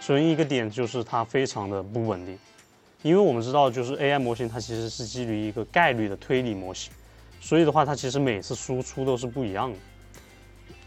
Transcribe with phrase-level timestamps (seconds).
[0.00, 2.38] 首先一个点就是它非常的不稳定，
[3.02, 6.92] 因为我们知道就是 AI 模型它其实是基于一个概率的推理模型，
[7.40, 9.76] 所以的话它其实每次输出都是不一样的。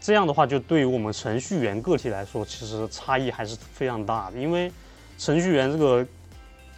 [0.00, 4.72] 这样的话就对于我们程序员个体来说，其实差异还是非常大的，因为
[5.18, 6.06] 程序员这个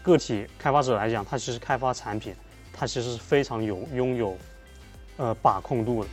[0.03, 2.35] 个体开发者来讲，他其实开发产品，
[2.73, 4.37] 他其实是非常有拥有
[5.19, 6.11] 呃把控度的。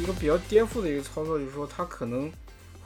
[0.00, 2.32] 一个比较颠覆的一个操作，就是说它可能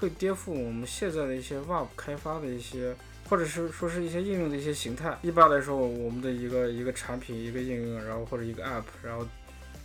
[0.00, 2.92] 会颠覆我们现在的一些 Web 开发的一些，
[3.28, 5.16] 或者是说是一些应用的一些形态。
[5.22, 9.24] 一般来说，我们的一个一个产品、一个应用，然后或者一个 App，然后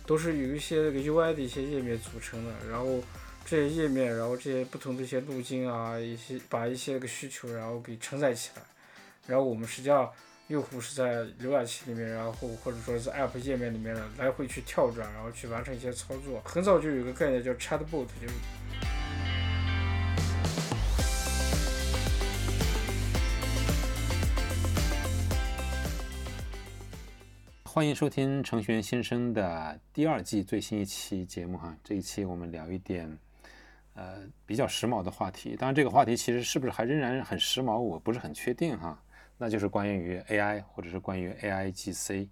[0.04, 2.52] 都是由一些那个 UI 的一些页面组成的。
[2.68, 3.00] 然后
[3.44, 8.62] 这些页面，然后这些不同的一些路径啊，一些把一些个需求，然后给承载起来。
[9.26, 10.10] 然后我们实际上。
[10.50, 16.40] 用户是在浏览器里面，然后或者说是 App 页面里面的来回去跳转，然后去完成一些操作。
[16.44, 18.34] 很早就有个概念叫 Chatbot，就是。
[27.62, 31.76] 欢迎收听程序员新生的第二季最新一期节目哈。
[31.84, 33.16] 这一期我们聊一点
[33.94, 39.00] 呃比较时髦的话题，当然这个话题其实是不是还仍然很时髦，我不是很确定哈。
[39.42, 42.28] 那就是关于 AI，或者是关于 AIGC，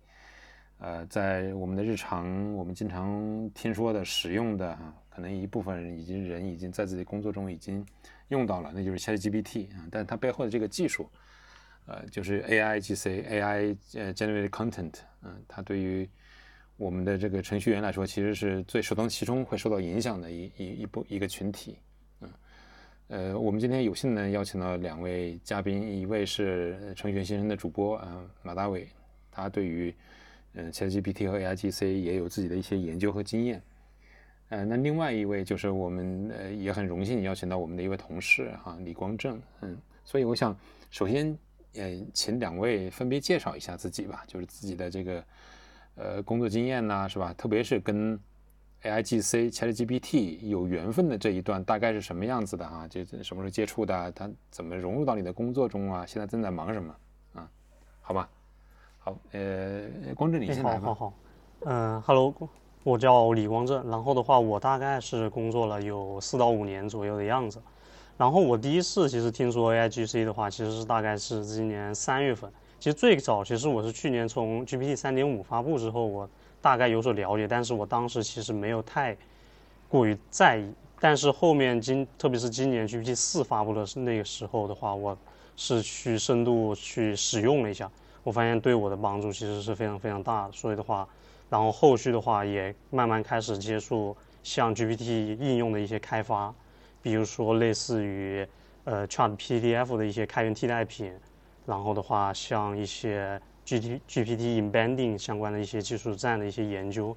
[0.77, 7.83] 呃，在我们的日常，我们经常听说的、使用的啊，可能一部分人已经人已经在自己工作中已经
[8.28, 11.11] 用到了，那就是 ChatGPT 啊，但它背后的这个技术，
[11.87, 16.06] 呃，就是 AIGC，AI 呃 Generated Content，嗯，它对于
[16.77, 21.78] 我们的这个程序员来说，其实是最首当其冲会受到影响的一一一部一个群体。
[23.09, 28.87] 呃，我们今天有幸呢邀请到两位嘉宾，一位是程序员先生的主播啊马大伟，
[29.31, 29.95] 他对于
[30.53, 33.62] 嗯 ChatGPT 和 AIGC 也有自己的一些研究和经验。
[34.50, 39.75] 呃，那另外一位就是我们呃也很荣幸邀请到我们的一位同事哈李光正，嗯，
[40.05, 40.55] 所以我想
[40.91, 41.34] 首先
[41.77, 45.25] 呃请两位分别介绍一下自己吧，就是自己的这个
[45.94, 47.32] 呃工作经验呐，是吧？
[47.38, 48.21] 特别是跟
[48.84, 52.87] AIGC、ChatGPT 有缘分的这一段大概是什么样子的啊？
[52.89, 54.12] 就什么时候接触的？
[54.12, 56.06] 它怎么融入到你的工作中啊？
[56.06, 56.94] 现在正在忙什么？
[57.34, 57.50] 啊，
[58.00, 58.28] 好吧，
[58.99, 60.81] 好，呃，光正你先来吧。
[60.81, 61.15] 好好好，
[61.65, 62.33] 嗯，Hello，
[62.84, 63.84] 我叫李光正。
[63.91, 67.61] 然后的话，我大概是工作了有四到五年左右的样子。
[68.17, 72.49] 然后我第一次其实听说 AIGC 的话，其实是大概是今年三月份。
[72.78, 76.31] 其实最早其实我是去年从 GPT 三点五发布之后我。
[76.60, 79.16] 大概有所了解，但是我当时其实没有太
[79.88, 80.72] 过于在意。
[81.00, 85.16] 但是后面今，特别是今年 GPT 四发布的那个时候的话，我
[85.54, 87.88] 是去深度去使用了一下，
[88.24, 90.52] 我发现对我的帮助其实是非常非常大的。
[90.52, 91.08] 所以的话，
[91.48, 96.52] 然后后续的话也慢慢开始接触像 GPT 应用的一些开发，
[97.00, 98.44] 比如说类似于
[98.82, 101.12] 呃 Chat PDF 的一些开源替代品，
[101.64, 103.40] 然后的话像一些。
[103.69, 107.15] G T G P T embedding 相关的一些技术站的一些研究，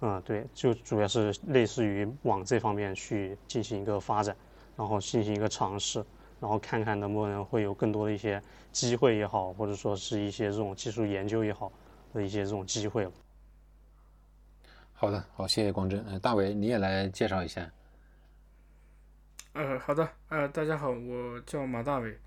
[0.00, 4.36] 嗯，对，就主要是类似于往这方面去进行一个发展，
[4.76, 6.04] 然后进行一个尝试，
[6.40, 8.42] 然后看看能不能会有更多的一些
[8.72, 11.70] 机会也好，或者说是一些这种技术研究也好
[12.12, 13.08] 的一些这种机会。
[14.92, 16.04] 好的，好，谢谢光正。
[16.06, 17.70] 呃，大伟你也来介绍一下。
[19.52, 22.18] 呃，好的，呃，大家好，我叫马大伟，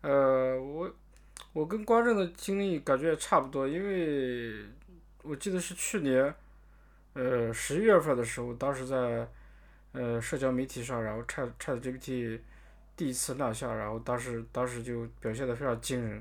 [0.00, 0.92] 呃，我。
[1.52, 4.64] 我跟光正的经历感觉也差不多，因为
[5.22, 6.34] 我记得是去年，
[7.12, 9.28] 呃十一月份的时候，当时在
[9.92, 12.40] 呃社交媒体上，然后 Chat Chat GPT
[12.96, 16.20] 第一次亮相，然后当时当时就表现的非常惊人，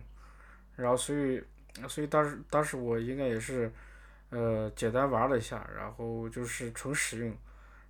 [0.75, 1.43] 然后所以
[1.87, 3.71] 所以当时当时我应该也是
[4.29, 7.35] 呃简单玩了一下，然后就是纯使用，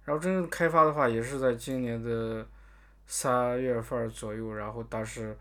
[0.05, 2.47] 然后真正开发的话也是在今年的
[3.05, 5.35] 三月份左右，然后当时。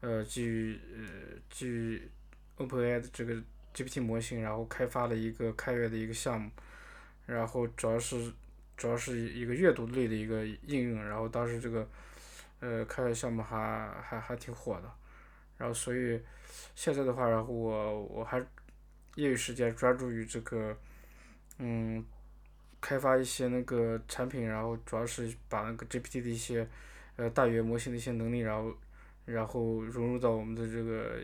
[0.00, 2.02] 呃，基于呃基于
[2.58, 3.34] OpenAI 的这个
[3.74, 6.50] GPT 模型，然后开发了一个开源的一个项目，
[7.24, 8.32] 然后主要是
[8.76, 11.88] 主要是一个阅读类的一个应用，然后当时这个
[12.60, 14.90] 呃开源项目还还还挺火的，
[15.56, 16.20] 然后所以
[16.74, 18.38] 现在的话，然后我我还
[19.16, 20.76] 业余时间专注于这个
[21.58, 22.04] 嗯
[22.80, 26.68] 开发一些那个产品，然后主要是把那个 GPT 的一些
[27.16, 28.76] 呃大语言模型的一些能力，然后。
[29.26, 31.18] 然后融入到我们的这个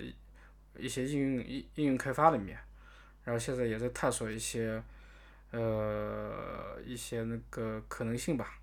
[0.79, 2.59] 一些应用应应用开发里面，
[3.25, 4.83] 然后现在也在探索一些
[5.53, 8.59] 呃一些那个可能性吧。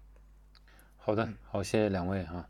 [0.97, 2.47] 好的，好，谢谢两位哈。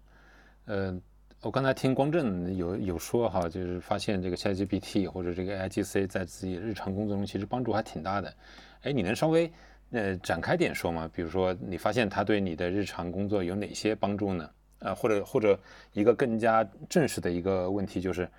[0.65, 0.99] 呃，
[1.41, 8.35] 我刚才听光正有有说哈，就是发现这个 ChatGPT 或者这个 AIGC 在自己日常工作中其实帮助还挺大的。
[8.81, 9.51] 哎，你能稍微
[9.91, 11.09] 呃展开点说吗？
[11.13, 14.49] 比如说你发现它对你的日常工作有哪些帮助呢？
[14.79, 15.59] 呃，或者或者
[15.91, 18.29] 一个更加正式的一个问题就是，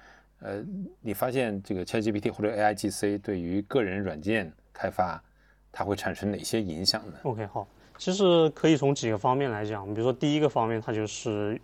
[0.41, 0.63] 呃，
[1.03, 5.23] 你发现这个 ChatGPT 或者 AIGC 对于个人软件开发，
[5.71, 11.61] 它会产生哪些影响呢？OK，好，其实可以从几个方面来讲，比如说第一个方面，它就是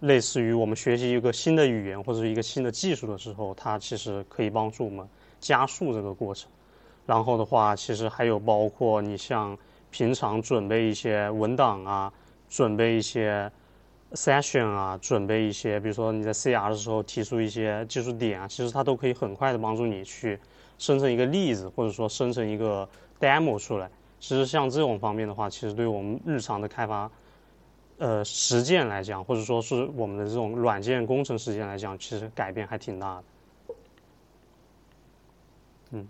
[0.00, 5.06] 类似于我们学习一个新的语言或者是一个新的技术的时候，它其实可以帮助我们
[5.38, 6.50] 加速这个过程。
[7.06, 9.56] 然后的话，其实还有包括你像
[9.92, 12.12] 平常准备一些文档啊，
[12.48, 13.48] 准备一些。
[14.12, 20.38] Session 啊，准备一些，比如说你在 CR 的时候提出一些技术点啊，其实它都可以很快的帮助你去
[20.78, 22.88] 生成一个例子，或者说生成一个
[23.20, 23.90] demo 出来。
[24.18, 27.10] 其实像这种方面的话，其实对我们日常的开发，
[27.98, 33.24] 呃，实践来讲，或者说是我们的这种软件工程实践来讲，其实改变还挺大的。
[35.90, 36.08] 嗯，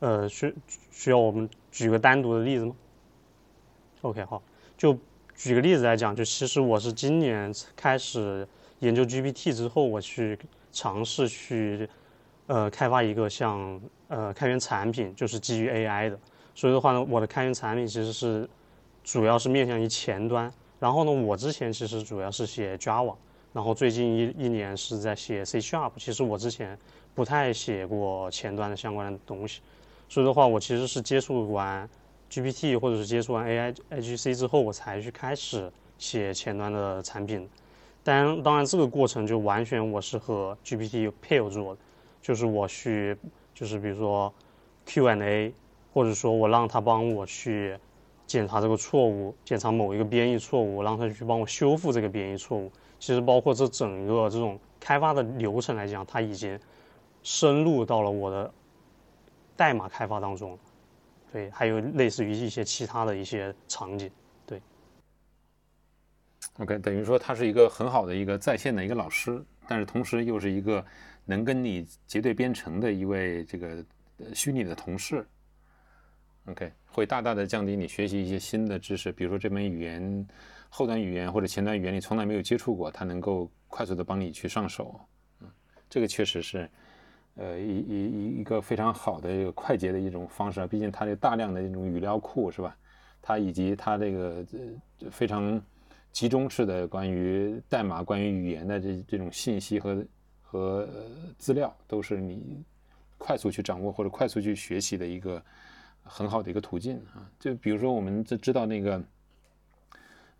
[0.00, 0.54] 呃，需
[0.90, 2.76] 需要我们举个单独的例子吗
[4.02, 4.42] ？OK，好，
[4.76, 4.98] 就。
[5.36, 8.46] 举个例子来讲，就其实我是今年开始
[8.78, 10.38] 研究 GPT 之后，我去
[10.72, 11.86] 尝试去
[12.46, 13.78] 呃开发一个像
[14.08, 16.18] 呃开源产品，就是基于 AI 的。
[16.54, 18.48] 所以的话呢，我的开源产品其实是
[19.04, 20.50] 主要是面向于前端。
[20.80, 23.14] 然后呢，我之前其实主要是写 Java，
[23.52, 25.92] 然后最近一一年是在写 C Sharp。
[25.98, 26.78] 其实我之前
[27.14, 29.60] 不太写过前端的相关的东西。
[30.08, 31.86] 所以的话，我其实是接触完。
[32.30, 37.48] GPT 或者是接触完 AI HGC 之后，我才去开始写前端的产品。
[38.02, 41.80] 当然，当然这个过程就完全我是和 GPT 配合做的，
[42.22, 43.16] 就是我去，
[43.54, 44.32] 就是比如说
[44.84, 45.52] Q&A，
[45.92, 47.76] 或者说我让他帮我去
[48.26, 52.70] 检查这个错误，检查某一个编译错误，让他去帮我修复这个编译错误。
[52.98, 56.58] 其实包括这整个这种开发的流程来讲，它已经
[57.22, 58.52] 深入到了我的
[59.56, 60.56] 代码开发当中。
[61.36, 64.10] 对，还有类似于一些其他的一些场景，
[64.46, 64.58] 对。
[66.56, 70.82] OK，等于说他是一个很好的一个在线的一个老师，但是同时又是一个
[71.26, 73.84] 能跟你结对编程的一位这个
[74.34, 75.26] 虚拟的同事。
[76.46, 80.26] OK，会大大的降低你学习一些新的知识，比如说这门语言
[80.70, 84.98] 后端语言或者前端语言你从来没有接触过，它能够快速的帮你去上手。
[85.40, 85.50] 嗯，
[85.90, 86.66] 这个确实是。
[87.36, 92.74] 呃，一一一一个非常好的一个快捷的一种方式啊，毕竟它这大量的这种语料库是吧？
[93.20, 94.44] 它以及它这个
[95.10, 95.60] 非常
[96.12, 100.02] 集中式的关于代码、关于语言的这这种信息和
[100.40, 100.88] 和
[101.36, 102.64] 资料，都是你
[103.18, 105.42] 快速去掌握或者快速去学习的一个
[106.02, 107.28] 很好的一个途径啊。
[107.38, 109.02] 就比如说我们知知道那个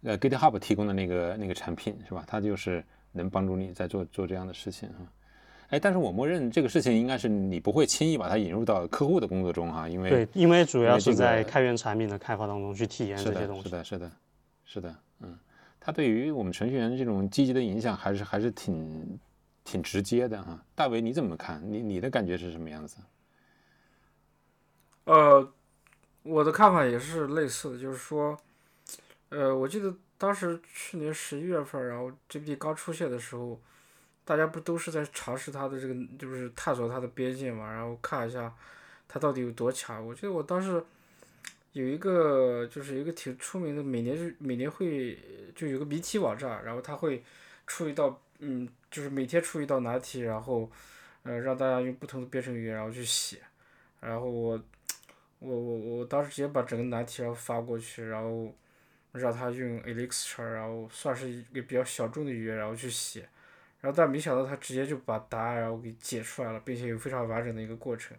[0.02, 2.24] 呃 GitHub 提供的那个那个产品是吧？
[2.26, 2.82] 它就是
[3.12, 5.12] 能帮助你在做做这样的事情啊。
[5.70, 13.64] 哎，但是我默认这个事情应该是你不会轻易把它引入到客户的工作中哈，因为对，因为主要是在开源产品的开发当中去体验这些东西。
[13.64, 14.12] 是的，是的，
[14.64, 15.36] 是的，嗯，
[15.80, 19.18] 它对于我们程序员这种积极的影响还是还是挺
[19.64, 20.56] 挺直接的哈。
[20.76, 21.60] 大伟你怎么看？
[21.68, 22.98] 你你的感觉是什么样子？
[25.04, 25.52] 呃，
[26.22, 28.38] 我的看法也是类似的，就是说，
[29.30, 33.60] 呃，我记得当时去年十一月份，然后 GPT 刚出现的时候。
[34.26, 38.52] 大家不都是在尝试它的这个，就是探索它的边界嘛，然后看一下
[39.06, 40.04] 它到底有多强。
[40.04, 40.84] 我记得我当时
[41.72, 45.16] 有一个，就是一个挺出名的，每年就每年会
[45.54, 47.22] 就有个谜题网站，然后他会
[47.68, 50.68] 出一道，嗯，就是每天出一道难题，然后
[51.22, 53.38] 呃让大家用不同的编程语言然后去写。
[54.00, 54.60] 然后我
[55.38, 58.52] 我我我当时直接把整个难题然后发过去，然后
[59.12, 63.28] 让他用 Elixir，然后算是一个比较小众的语言然后去写。
[63.80, 68.16] 然后但没想到他直接就把答案然后给解出来了，并且有非常完整的一个过程。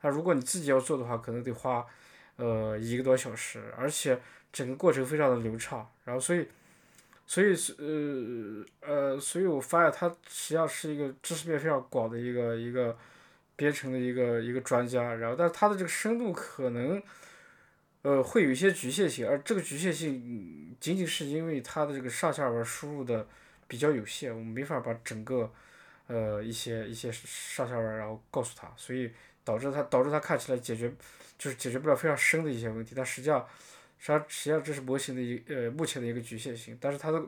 [0.00, 1.84] 那如果你自己要做的话，可能得花
[2.36, 4.18] 呃一个多小时，而且
[4.52, 5.86] 整个过程非常的流畅。
[6.04, 6.48] 然后所以，
[7.26, 12.96] 所以呃呃，所以我发现他实际上是一个知识面非常广的一个一个
[13.56, 15.16] 编程的一个一个专家。
[15.16, 17.02] 然后但是他的这个深度可能
[18.02, 23.26] 呃会有一些局限性，而这个局限性仅仅是因为他的这个上下文输入的。
[23.70, 25.48] 比较有限，我们没法把整个，
[26.08, 29.08] 呃，一些一些上下文然后告诉他，所以
[29.44, 30.92] 导致他导致他看起来解决，
[31.38, 32.94] 就是解决不了非常深的一些问题。
[32.96, 33.46] 但实际上，
[33.96, 36.76] 实际上实际上这是模型的一呃目前的一个局限性。
[36.80, 37.22] 但是它的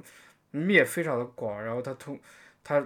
[0.51, 2.19] 面非常的广，然后它通
[2.65, 2.85] 它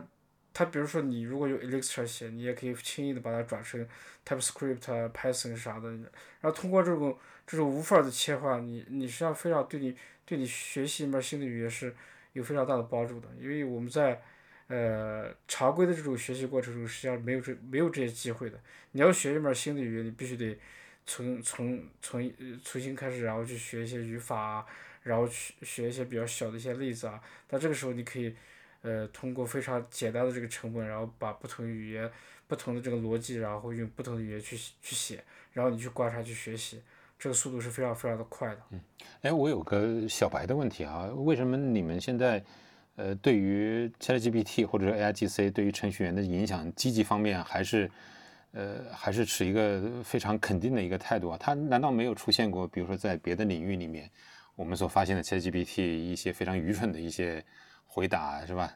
[0.52, 3.88] 它比如说你如果用 Elixir 写，你也可以轻易的把它转成
[4.26, 5.90] TypeScript、Python 啥的。
[5.90, 9.96] 然后通过这种这种无缝的切换，你你实际上非常对你
[10.26, 11.96] 对你学习一门新的语言是。
[12.36, 14.20] 有非常大的帮助的，因为我们在，
[14.66, 18.60] 呃，常规的这种学习过程中，实际上没有这没有这些机会的。
[18.92, 20.58] 你要学一门新的语言，你必须得
[21.06, 22.30] 从从从
[22.62, 24.66] 重新开始，然后去学一些语法啊，
[25.02, 27.18] 然后去学一些比较小的一些例子啊。
[27.48, 28.36] 但这个时候你可以，
[28.82, 32.10] 呃，通过非常简单的这个成本，然后把不同语言、
[32.46, 35.24] 不同的这个逻辑，然后用不同的语言去去写，
[35.54, 36.82] 然后你去观察、去学习，
[37.18, 38.58] 这个速度是非常非常的快的。
[38.70, 38.80] 嗯
[39.22, 42.44] 哎，我有个小白的问题啊，为什么你们现在，
[42.96, 47.90] 呃，对于 ChatGPT 或者说 AIGC 对于程序员的影响，积极方面还是，
[48.52, 51.36] 呃，还是持一个非常肯定的一个态度啊？
[51.40, 54.08] 它难道没有出现过，比如说在别的领域里面，
[54.54, 57.44] 我们所发现的 ChatGPT 一些非常愚蠢的一些
[57.86, 58.72] 回答，是吧？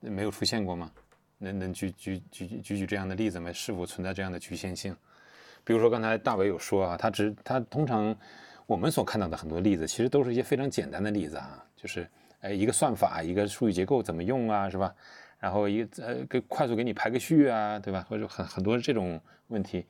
[0.00, 0.92] 没有出现过吗？
[1.38, 3.52] 能能举举举举举这样的例子吗？
[3.52, 4.94] 是否存在这样的局限性？
[5.64, 8.16] 比如说刚才大伟有说啊，他只他通常
[8.66, 12.08] 我们所看到的很多例子，其实都是一些非常简单的例子啊，就是
[12.40, 14.94] 哎一个算法，一个数据结构怎么用啊，是吧？
[15.38, 18.06] 然后一个呃给快速给你排个序啊，对吧？
[18.08, 19.84] 或者很很多这种问题，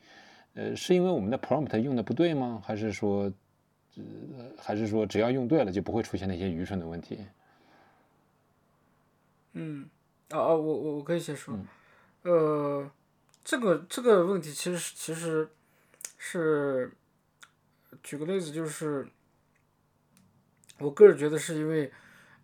[0.54, 2.62] 呃，是因为我们的 prompt 用的不对吗？
[2.64, 3.30] 还是说，
[3.96, 4.02] 呃，
[4.58, 7.18] 还是说只要用对了就不会出现那些愚蠢的问题？
[9.52, 9.88] 嗯，
[10.30, 11.54] 啊啊，我我我可以先说，
[12.22, 12.90] 呃，
[13.44, 15.50] 这个这个问题其实其实
[16.24, 16.92] 是，
[18.00, 19.04] 举个例子就是，
[20.78, 21.90] 我个人觉得是因为，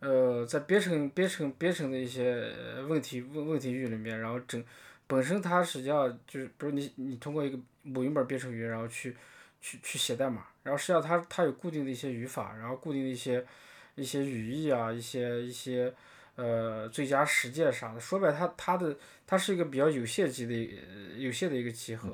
[0.00, 4.62] 呃，在编程编程编程的一些呃问题问问题域里面，然后整
[5.06, 9.16] 本身它实际上就是，比如你你通过一个母语本编程语言，然后去
[9.60, 13.46] 去去写代码，然后实际上它它有固定的一些语法，然后固定的一些
[13.94, 15.94] 一些语义啊，一些一些。
[16.34, 22.08] 呃，最佳实践啥的，说白，它它的它是一个比较有限级的呃有限的一个集合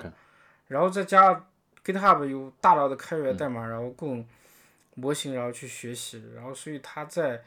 [0.66, 1.46] 然后再加
[1.84, 4.26] GitHub 有大量的开源代码，然后供
[4.94, 7.42] 模型然后去学习，然后所以它在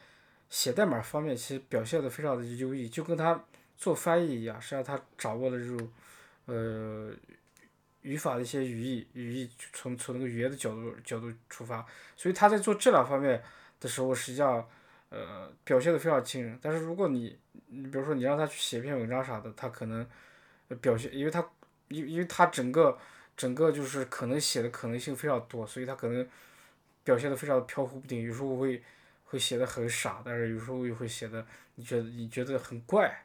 [0.48, 3.42] 写代码方面其实表现的非常的优异，就跟他
[3.76, 5.90] 做翻译一样，实际上他掌握了这种
[6.46, 7.10] 呃
[8.02, 11.84] 语法的一些语义语义，从从那个语言的角度角度出发，
[12.16, 13.42] 所以他在做这两方面
[13.80, 14.66] 的时候，实际上。
[15.10, 16.58] 呃，表现的非常惊人。
[16.60, 17.34] 但是如果你，
[17.68, 20.06] 你比如说你让他去写一篇文章啥的，他可能
[20.68, 21.42] 呃表现，因为他
[21.88, 22.98] 因因为他整个
[23.38, 26.26] 整个就是可能写的可能性非常多，所以他可能
[27.04, 28.22] 表现的非常的飘忽不定。
[28.22, 28.82] 有时候会
[29.24, 33.24] 会写的很傻，但是有时候又会写的你觉得你觉得很怪。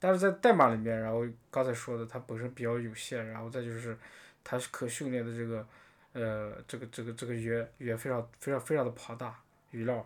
[0.00, 3.96] 但是在代码里面，然后刚才说的它本身比较有限，然后再就是
[4.42, 5.66] 它是可训练的这个
[6.14, 9.40] 呃这个这个这个语言语言非常非常非常的庞大
[9.70, 10.04] 语料。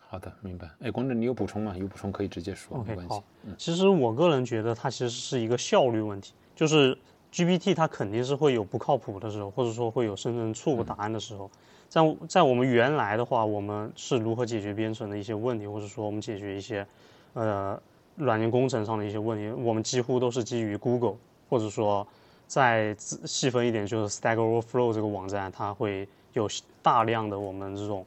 [0.00, 0.68] 好的，明白。
[0.80, 1.76] 哎，光正，你有补充吗？
[1.76, 3.24] 有补充可以直接说，没 OK，关系好。
[3.56, 6.98] 其实我个人觉得它其实是一个效率问题，就是
[7.34, 11.50] GPT 它肯定是会有不靠谱的时候，或者说会有生成错误答案的时候。
[11.88, 16.86] 在在我们原来的话，我们是如何解决编程的一些问题，或者说我们解决一些
[17.32, 17.76] 呃
[18.14, 21.16] 软件工程上的一些问题，我们几乎都是基于 Google，
[21.50, 22.06] 或者说
[22.46, 26.48] 再仔细分一点，就是 Stack Overflow 这个网站，它会有
[26.82, 28.06] 大量的我们这种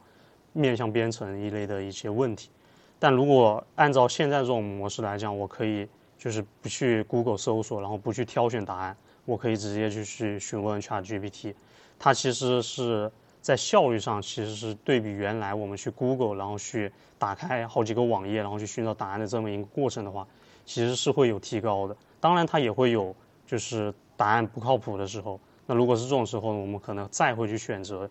[0.53, 2.49] 面向编程一类的一些问题。
[2.97, 5.85] 但如果按照现在这种模式来讲，我可以
[6.17, 11.53] 就是不去 Google 搜索，然后不去挑选答案，我可以直接就去询问 ChatGPT。
[11.99, 20.25] 它其实是在效率上，其实是对比原来我们去 Google，然后去打开好几个网页，然后去寻找答案的这么一个过程的话，
[20.65, 21.97] 其实是会有提高的。
[22.21, 23.13] 当然，它也会有
[23.45, 25.39] 就是答案不靠谱的时候。
[25.65, 28.09] 那如果是这种时候呢，我们可能再会去选择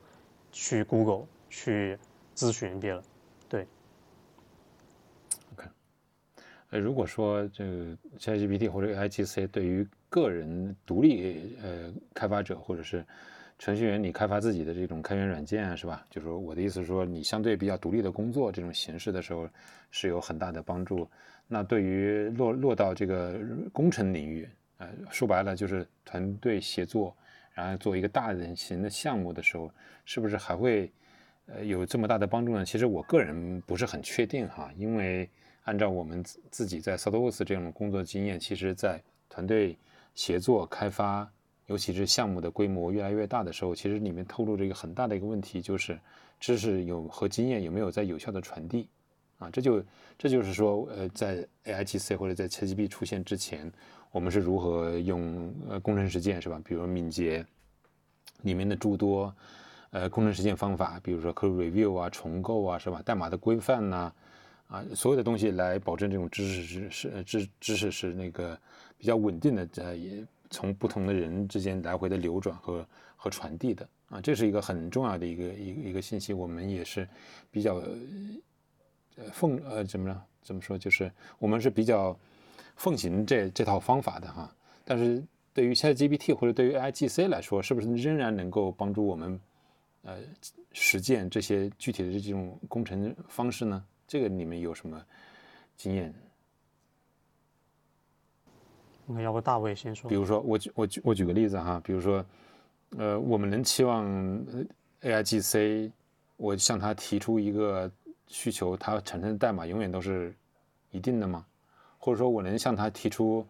[0.53, 1.99] 去 Google 去
[2.35, 3.03] 咨询别人。
[3.49, 3.67] 对
[5.55, 5.67] ，OK
[6.71, 13.05] 呃，如果说这个 ChatGPT 或者 AIGC 对于个人独立呃开发者或者是
[13.59, 16.05] 程序员，你开发自己的这种开源软件啊，是吧？
[16.11, 19.49] 就是说我的意思是说，你相对比较独立的工作这种形式的时候，
[19.91, 21.09] 是有很大的帮助。
[21.49, 23.39] 那对于落落到这个
[23.73, 24.49] 工程领域，
[24.79, 27.17] 呃，说白了就是团队协作，
[27.55, 29.71] 然后做一个大型的项目的时候，
[30.05, 30.91] 是不是还会
[31.47, 32.65] 呃有这么大的帮助呢？
[32.65, 35.29] 其实我个人不是很确定哈，因为。
[35.67, 39.77] 按照我们自自己在 Softworks 这种工作经验，其实，在团队
[40.17, 41.31] 协作开发，
[41.67, 45.97] 尤其是项目的规模越来越大的时候，其实里面透露着一个很大的一个问题，就是
[46.41, 48.89] 知识有和经验有没有在有效的传递
[49.39, 49.49] 啊？
[49.51, 49.85] 这就
[50.19, 53.71] 这就是说，呃，在 AIGC 或者在 ChatGPT 出现之前，
[54.11, 56.61] 我们是如何用呃工程实践是吧？
[56.65, 57.45] 比如敏捷
[58.43, 59.35] 里面的诸多
[59.91, 63.03] 呃工程实践方法，比如说 code review 啊、重构啊是吧？
[63.05, 64.15] 代码的规范呐、啊，
[64.69, 68.59] 啊所有的东西来保证这种知识是是知知识是那个
[68.99, 77.09] 比较稳定的，呃，也从不同的人之间来回的流转和和传递的啊，这是一个很重要的一个一一个信息，我们也是
[77.51, 77.77] 比较
[79.17, 82.19] 呃奉呃怎么着怎么说，就是我们是比较
[82.77, 84.55] 奉行这这套方法的哈，
[84.85, 89.41] 但是对于 ChatGPT 或者对于 IGC 来说，是不是仍然能够帮助我们
[90.03, 90.19] 呃
[90.73, 93.85] 实践这些具体的这种工程方式呢？
[94.07, 95.03] 这个你们有什么
[95.77, 96.15] 经验？
[99.09, 100.17] 那要不大卫先说比？
[100.17, 102.25] 如说，我举我举我举个例子哈，比如说，
[102.97, 104.05] 呃，我们能期望
[105.01, 105.93] 呃 AIGC，
[106.37, 107.89] 我向它提出一个
[108.27, 110.35] 需求，它产生的代码永远都是
[110.91, 111.47] 一定的吗？
[111.99, 113.47] 或者说我能向它提出，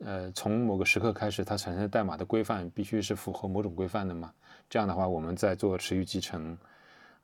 [0.00, 4.32] 呃，从某个时刻开始，它产生的代码的规范必须是符合某种规范的吗？
[4.68, 6.56] 这样的话，我们在做持续集成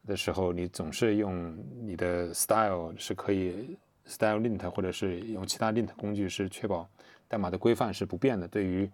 [0.06, 6.88] 的时候，你总是用你的 style 是可以 style lint 或者是用其他 lint 工具是确保
[7.28, 8.90] 代码的规范是不变的，对于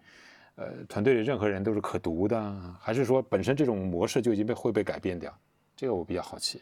[0.56, 5.32] 呃团队里任何人都是可读的，还是说本身这种模式就已经被会被改变掉？
[5.76, 6.60] 这个我比较好奇。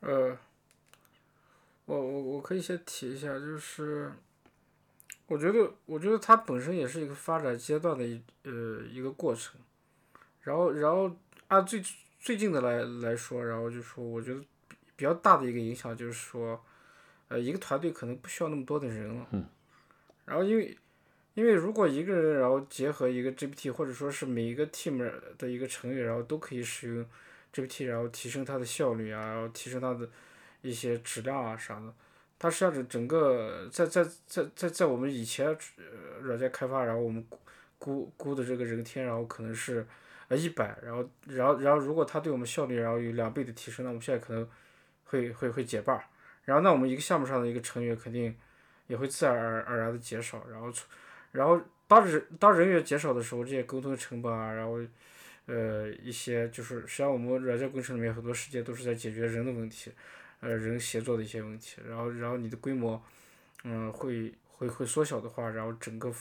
[0.00, 0.36] 呃，
[1.84, 4.12] 我我我可以先提一下，就是
[5.26, 9.60] 我觉得我觉得它本身也是一个发展阶段的一呃一个过程，
[10.42, 11.10] 然后然后
[11.48, 11.82] 按最
[12.18, 16.60] 最近的来来说，然后就说我觉得比比较大的一个影响就是说，
[17.28, 19.26] 呃，一个团队可能不需要那么多的人了，
[20.24, 20.76] 然后因为
[21.34, 24.96] 因为如果一个人然后结合一个 GPT 或者说是每一个 team
[25.36, 27.06] 的一个成员，然后都可以使用
[27.52, 30.08] GPT，然后提升它的效率啊，然后提升它的
[30.62, 31.92] 一些质量啊啥的。
[32.38, 37.38] 它实际上整整个在在在在在我们以前呃软件开发，然后我们估
[37.78, 39.86] 估估的这个人天，然后可能是
[40.28, 44.48] 呃一百，然后然后然后如果它对我们效率然后有两倍的提升，那我们现在可能
[45.04, 46.04] 会会会减半儿。
[46.44, 48.34] 然后那我们一个项目上的一个成员肯定
[48.86, 50.88] 也会自然而而然的减少，然后从
[51.32, 54.80] 然后当人当人员减少的时候，这些沟通成本啊，然后
[55.46, 59.92] 呃一些就是实际上我们软件工程里面很多时间都是在解决人的问题，
[60.40, 63.00] 呃人协作的一些问题，然后然后你的规模
[63.64, 66.12] 嗯会会会缩小的话，然后整个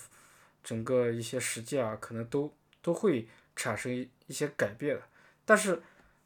[0.63, 3.91] 整个一些实践啊可能都都会产生
[4.27, 5.01] 一些改变的，
[5.45, 5.81] 但是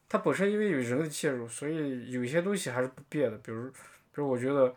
[0.08, 3.76] 它本身因为有人的介入，所以有些东西还是不变的，比如比
[4.16, 4.76] 如我觉得。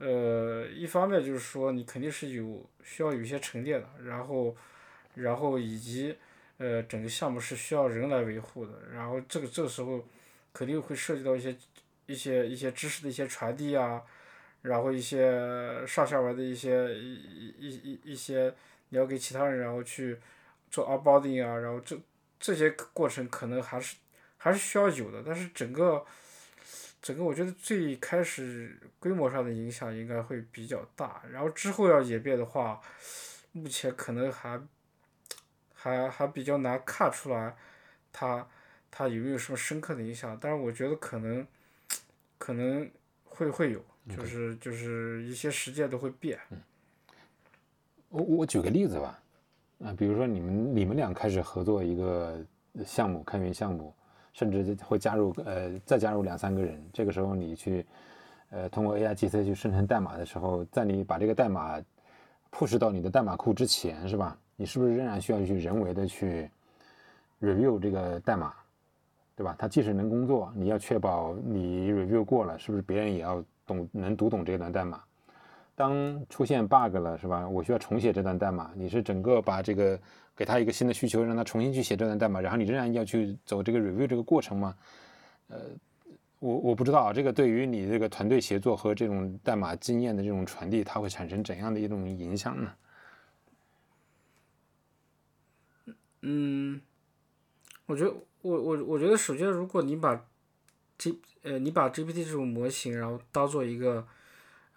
[0.00, 4.56] 呃，一方面就是说你肯定是有需要有一些沉淀的，然后，
[5.16, 6.16] 然后以及
[6.58, 10.06] 呃整个项目是需要人来维护的，然后这个这个时候
[10.52, 11.56] 肯定会涉及到一些
[12.06, 14.00] 一些一些知识的一些传递啊，
[14.62, 17.14] 然后一些上下文的一些一
[17.58, 18.54] 一一一些
[18.90, 20.16] 你要给其他人然后去
[20.70, 21.98] 做 onboarding 啊，然后这
[22.38, 23.96] 这些过程可能还是
[24.36, 26.04] 还是需要有的，但是整个。
[27.00, 32.80] 整个我觉得最开始规模上的影响应该会比较大，然后之后要演变的话，
[33.52, 34.60] 目前可能还
[35.72, 37.56] 还还比较难看出来
[38.12, 38.44] 它
[38.90, 41.46] 它有没有什么深刻的影响，但是我觉得可能
[42.36, 42.90] 可能
[43.24, 43.82] 会会有，
[44.16, 46.36] 就是就是一些实践都会变。
[48.08, 49.22] 我我举个例子吧，
[49.84, 52.38] 啊，比如说你们你们俩开始合作一个
[52.84, 53.92] 项目开源项目。
[54.34, 56.80] 甚至会加入呃，再加入两三个人。
[56.92, 57.84] 这个时候你去，
[58.50, 61.82] 呃，通过 AIGC 去生成代码的时候，在你把这个代码
[62.52, 64.38] push 到你的代码库之前，是吧？
[64.54, 66.48] 你是不是仍然需要去人为的去
[67.40, 68.54] review 这个代码，
[69.34, 69.56] 对吧？
[69.58, 75.02] 它即使能工作，你要确保你 review 过了，是不是别人也要懂能读懂这段代码？
[75.78, 77.48] 当出现 bug 了，是吧？
[77.48, 79.98] 我需要重写这段代码，你是整个把这个。
[80.38, 84.72] 给他一个新的需求，让他重新去写这段代码，然后你仍然要去走这个 review 这个过程吗？
[85.48, 85.58] 呃，
[86.38, 92.72] 我我不知道啊这个对于你这个团队协作和这种代码经验的这种传递，它会产生怎样的一种影响呢？
[96.22, 96.80] 嗯，
[97.86, 100.24] 我觉得我我我觉得首先，如果你把
[100.98, 104.06] G 呃你把 GPT 这种模型，然后当做一个。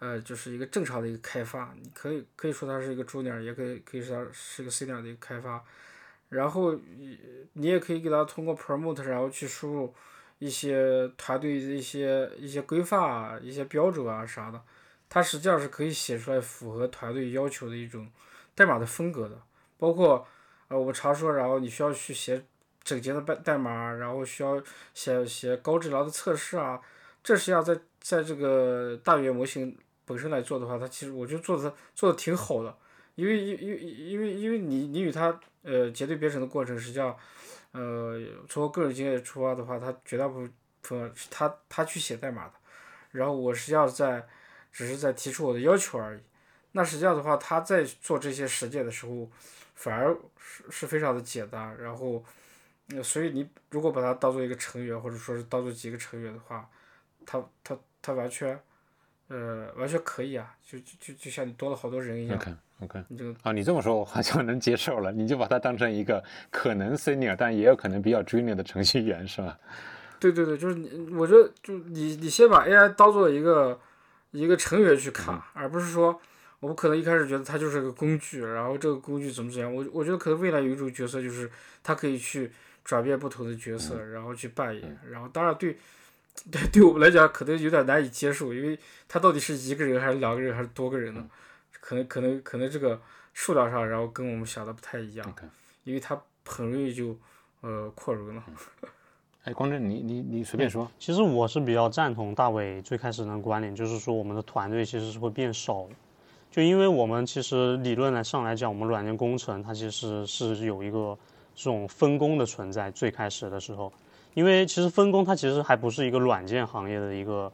[0.04, 5.62] 呃，就是一个正常的一个开发，你可以可以说它是一个 junior，也可以可以说它是一个 senior 的一个开发，
[6.28, 7.16] 然后你
[7.52, 9.94] 你也可以给它通过 promote，然后去输入
[10.40, 14.60] 一些团队的一些一些规范啊、一些标准啊啥的，
[15.08, 18.10] 它实际上是可以写出来符合团队要求的一种
[18.56, 19.40] 代码的风格的，
[19.78, 20.26] 包括
[20.66, 22.44] 呃我们常说，然后你需要去写
[22.82, 24.60] 整洁的代代码，然后需要
[24.94, 26.80] 写写高质量的测试啊，
[27.22, 29.78] 这实际上在在这个大语言模型。
[30.12, 32.76] 本身来做的话，他其实我觉得做的做的挺好的，
[33.14, 37.16] 因为因因因为因为你你与他呃结对编程的过程，实际上
[37.70, 40.46] 呃从我个人经验出发的话，他绝大部
[40.82, 42.52] 分是他他去写代码的，
[43.12, 44.26] 然后我实际上在
[44.70, 46.20] 只是在提出我的要求而已。
[46.72, 49.30] 那实际上的话，他在做这些实践的时候，
[49.74, 51.74] 反而是是非常的简单。
[51.80, 52.22] 然后，
[53.02, 56.68] 所以你如果把它当做一个成员，或者说是当做几个成员的话，
[57.24, 58.60] 他他他完全。
[59.32, 62.36] 呃，完全可以啊，就就就就像你多了好多人一样。
[62.36, 69.58] OK OK，你这个啊，你这么说我好像能接受了，你就把它当成一个可能 senior，但也有可能比较 junior 的程序员，是吧？
[70.20, 73.80] 对对对，就是你，我觉得就你你先把 AI 当做一个
[74.32, 76.20] 一个成员去看，而不是说
[76.60, 79.74] 我们可能一开始觉得它就是个工具，然后这个工具怎么怎么样。
[79.74, 81.50] 我我觉得可能未来有一种角色就是
[81.82, 82.52] 它可以去
[82.84, 84.98] 转变不同的角色，然后去扮演。
[85.10, 85.78] 然后当然对
[86.50, 91.28] 对对我们来讲可能有点难以接受，因为他到底是一个人还是两个人还是多个人呢？
[91.80, 93.00] 可能可能可能这个
[93.34, 95.34] 数量上，然后跟我们想的不太一样，
[95.84, 97.16] 因为他很容易就
[97.60, 98.42] 呃扩容了。
[99.44, 100.88] 哎，光正，你你你随便说。
[100.98, 105.94] 其实我是比较赞同大伟最开始的观点，就是说我们的团队其实是会变少的，
[106.50, 111.18] 就因为我们其实理论来上来讲，我们软件工程它其实是有一个
[111.56, 112.88] 这种分工的存在。
[112.92, 113.92] 最开始的时候，
[114.34, 117.52] 因为其实分工它其实还不是一个软件行业的一个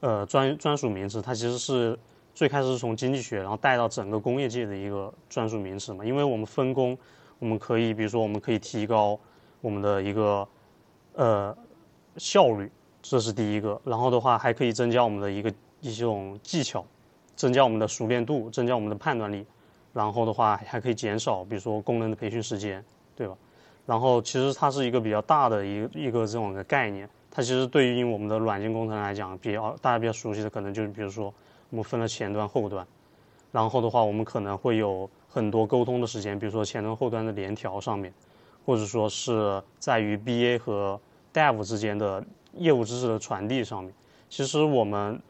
[0.00, 1.98] 呃专专属名词，它其实是
[2.34, 6.04] 最开始是从经济学然后带到整个工业界的一个专属名词嘛。
[6.04, 6.96] 因为我们分工，
[7.38, 9.18] 我们可以比如说我们可以提高
[9.60, 10.46] 我们的一个。
[11.14, 11.54] 呃，
[12.16, 12.70] 效率，
[13.02, 13.78] 这是第一个。
[13.84, 16.86] 然后的话，还可以增加我们的一个一种技巧，
[17.34, 19.44] 增加我们的熟练度，增加我们的判断力。
[19.92, 22.82] 然后的话，还可以减少，比如说工人的培训时间，
[23.16, 23.36] 对吧？
[23.90, 27.10] 然后其实它是一个比较大的一一个这种的概念。
[27.28, 31.34] 它其实对于我们的软件工程来讲，比较大家比较熟悉的，可能就是比如说
[31.70, 32.86] 我们分了前端、后端。
[33.50, 38.12] 然后的话，我们可能会有很多沟通的时间，比如说前端、后端的联调上面。
[38.66, 41.00] 或者说是在于 BA 和
[41.34, 42.22] Dev 之间的
[42.52, 43.92] 业务知识的传递上面，
[44.28, 45.20] 其实我们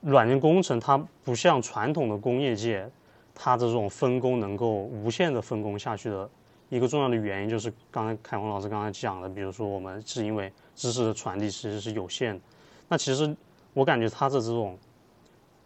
[0.00, 2.86] 软件工程它不像传统的工业界，
[3.32, 6.28] 它的这种分工能够无限的分工下去的
[6.68, 12.40] 一个重要的原因，就是刚才凯文老师刚才讲的，比如说我们是因为知识的传递其实是有限的，
[12.88, 13.36] 那其实
[13.72, 14.78] 我感觉它的这种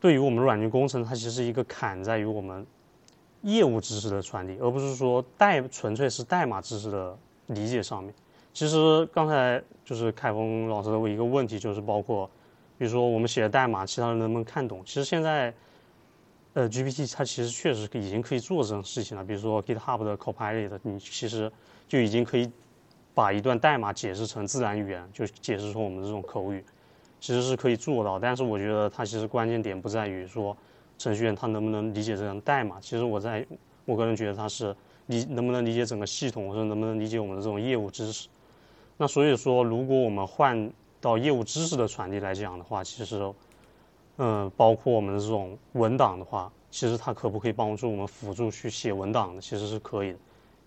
[0.00, 2.66] 对于我们软件工程，它其实一个坎在于我们。
[3.42, 8.12] 业务知识的传递，而不是说代纯粹是代码知识的理解上面。
[8.52, 12.28] 其实刚才就是凯峰老师的一个问题，就是包括，
[12.76, 14.82] 比如说我们写的代码，其他人能不能看懂？
[14.84, 15.54] 其实现在，
[16.54, 19.24] 呃，GPT 它其实确实已经可以做这种事情了。
[19.24, 21.50] 比如说 GitHub 的 Copilot，你其实
[21.86, 22.50] 就已经可以
[23.14, 26.64] 把一段代码解释成自然语言，就解释成我们这种口语，
[27.20, 28.18] 其实是可以做到。
[28.18, 30.56] 但是我觉得它其实关键点不在于说。
[31.00, 32.80] 程序员他能不能理解这样代码？
[32.80, 33.46] 其实我在
[33.84, 34.74] 我个人觉得他是
[35.06, 38.26] 理能不能理解整个系统，或者能不能理解我们的这种业务知识。
[38.96, 43.32] 那所以说，如果我们换到业务知识的传递来讲的话，其实，
[44.18, 49.40] 嗯，包括我们的这种文档的话，其实它可不可以帮助我们辅助去写文档的？
[49.40, 50.18] 其实是可以的。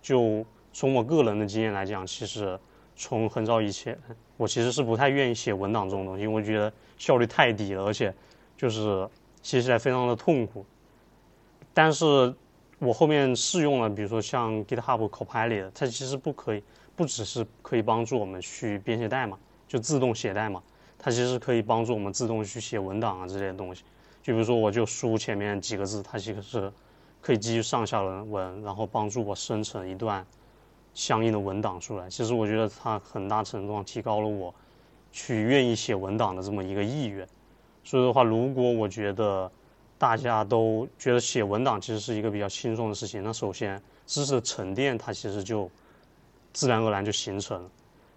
[0.01, 2.59] 就从我个人的经验来讲，其实
[2.95, 3.97] 从很早以前，
[4.35, 8.13] 我其实是不太愿意写文档这种东西，因为我觉得效率太低了，而且
[8.57, 9.07] 就是。
[9.43, 10.63] 写起来非常的痛苦，
[11.73, 12.31] 但是
[12.77, 16.61] 我后面试用了，比如说像 GitHub Copilot，它其实不可以，
[16.95, 19.35] 不只是可以帮助我们去编写代码，
[19.67, 20.61] 就自动写代码，
[21.03, 23.83] 它其实可以帮助我们自动去写文档啊这些东西。
[24.21, 26.71] 就比如说我就输前面几个字，它其实是
[27.19, 30.23] 可以基于上下文文，然后帮助我生成一段
[30.93, 32.07] 相应的文档出来。
[32.07, 34.53] 其实我觉得它很大程度上提高了我
[35.11, 37.27] 去愿意写文档的这么一个意愿。
[37.83, 39.51] 所以的话，如果我觉得
[39.97, 45.67] 大家都觉得写文档其实是一个比较轻松的事情，那首先知识的沉淀它其实就
[46.53, 47.69] 自然而然就形成了。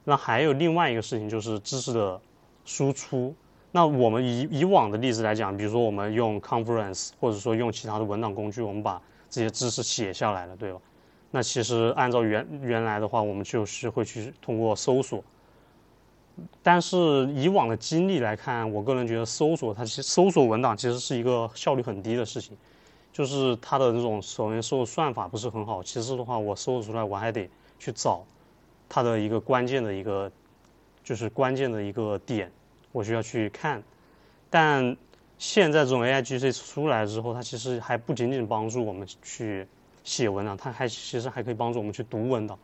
[0.05, 2.20] 那还有另外一个事情就是知识的
[2.64, 3.35] 输出。
[3.72, 10.79] 那我们以以往的例子来讲，比如说我们用 Conference 或者说用其他的文档工具，我们把这些知识写下来了，对吧？
[11.33, 15.22] 那其实按照原原来的话，我们就是会去通过搜索。
[16.62, 16.96] 但是
[17.35, 22.57] 以往的经历来看，我个人觉得搜索它其实搜索文档其实是一个效率很低的事情，
[23.12, 27.48] 就是它的这种首先搜索算法不是很好，其次的话我搜索出来我还得
[27.79, 28.24] 去找
[28.88, 30.31] 它的一个关键的一个
[31.05, 32.51] 就是关键的一个点，
[32.90, 33.83] 我需要去看。
[34.51, 34.97] 但
[35.38, 39.67] 现在这种 AI G C 出来之后，它其实还不仅仅帮助我们去
[40.03, 42.59] 写文档，它还其实还可以帮助我们去读文档。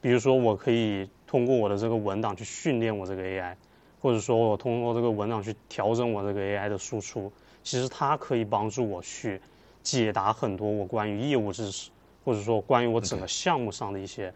[0.00, 3.56] 比如说，我可以通过我的这个文档去训练我这个 AI，
[4.00, 7.32] 或者说我通过这个文档去调整我这个 AI 的输出。
[7.62, 9.40] 其实它可以帮助我去
[9.82, 11.90] 解答很多我关于业务知识，
[12.22, 14.32] 或者说关于我整个项目上的一些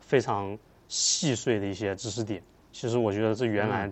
[0.00, 2.42] 非常细碎的一些知识点。
[2.72, 3.90] 其实我觉得这原来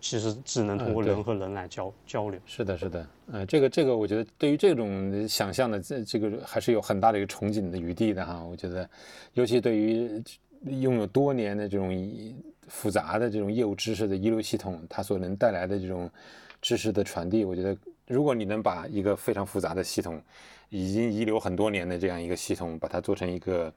[0.00, 2.40] 其实只能通过人和人来交交流。
[2.46, 8.42] 是的，是的，呃，这个这个，我觉得对于这种想象的这这个还是有很大的一个憧憬的余地的哈。
[8.42, 8.88] 我觉得，
[9.34, 10.22] 尤其对于。
[10.80, 11.94] 拥有多年的这种
[12.66, 16.10] 复杂的这种业务知识的一流系统，它所能带来的这种
[16.62, 17.76] 知识的传递，我觉得
[18.08, 20.20] 如果你能把一个非常复杂的系统，
[20.70, 23.72] 已经遗留很多年的这样一个系统，把它做成一个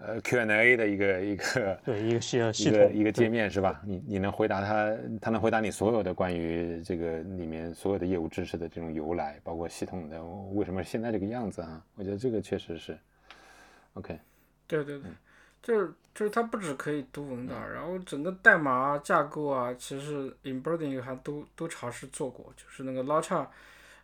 [0.00, 3.82] 呃 Q&A 的一个一个对一个系系一个统一个界面是吧？
[3.84, 11.84] 你你能回答他，他能回答你所有的关于这个里面所有的业务知识的这种由来，包括系统的为什么现在这个样子啊？
[11.96, 12.98] 我觉得这个确实是
[13.92, 14.18] OK。
[14.66, 15.10] 对对对，
[15.62, 23.46] 就是就是它不止可以读文档，然后整个代码啊架构啊，其实 embedding 还都都尝试做过，就是那个 Lambda，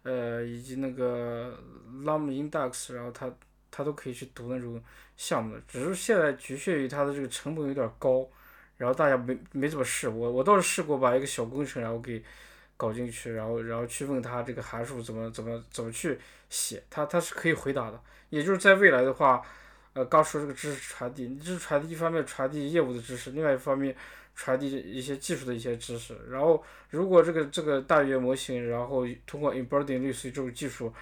[0.03, 1.57] 呃以及那个
[2.05, 3.33] Lam Index，然后它
[3.77, 4.83] 他都可以去读那种
[5.19, 8.27] 项目的，只是现在局限于它的这个成本有点高，
[8.79, 12.23] 然后大家没没怎么试，我我倒是试过把一个小工程然后给
[12.79, 19.43] 搞进去，然后然后去问他这个函数怎么怎么怎么去写，他他是可以回答的，也就是在未来的话。
[19.97, 23.97] 呃，刚说这个知识传递，知识传递一方面传递业务的知识，另外一方面
[24.35, 26.15] 传递一些技术的一些知识。
[26.29, 30.93] 然后，如果这个这个大语言模型，然后通过 embedding 类似于这种技术，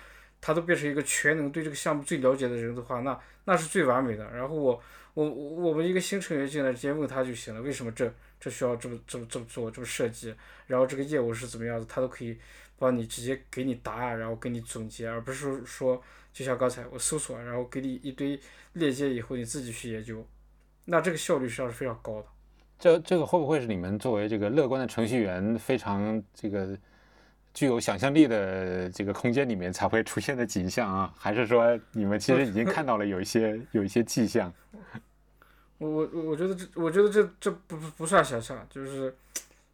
[0.46, 4.30] 他都变成一个全能对这个项目最了解的人的话，那那是最完美的。
[4.30, 4.78] 然后我
[5.14, 10.34] 我我们一个新成员进来，直接问他就行了，为什么这这需要这么这么这么做这么设计？
[10.66, 12.38] 然后这个业务是怎么样子，他都可以
[12.78, 16.02] 帮你直接给你答案，然后给你总结，而不是说。
[16.34, 18.36] 就像刚才我搜索，然后给你一堆
[18.72, 20.26] 链接，以后你自己去研究，
[20.84, 22.26] 那这个效率实际上是非常高的。
[22.76, 26.76] 这这个会不会是你们作为这个乐观的程序员非常这个
[27.54, 31.14] 具有想象力的这个空间里面才会出现的景象啊？
[31.16, 34.52] 还是说你们其实已经 看到了有一些有一些迹象？
[35.78, 39.14] 我我我觉得这我觉得这这不不不算想象，就是。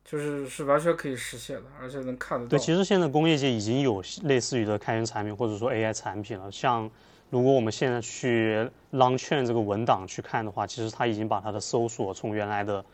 [0.02, 2.48] 就是是完全可以实现的，而且能看得到。
[2.50, 6.50] 对，其实现在工业界已经有类似于的开源产品或者说 AI 产品了。
[6.50, 6.90] 像
[7.28, 12.84] 如果我们现在去 Launchchain 这个文档去看的话，其实它已经把它的搜索从原来的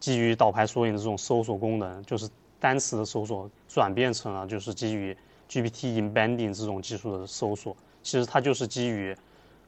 [0.00, 2.26] 基于导排索引的这种搜索功能，就是
[2.62, 5.14] 单词的搜索，转变成了就是基于
[5.50, 7.76] GPT Embedding 这种技术的搜索。
[8.02, 9.14] 其实它就是基于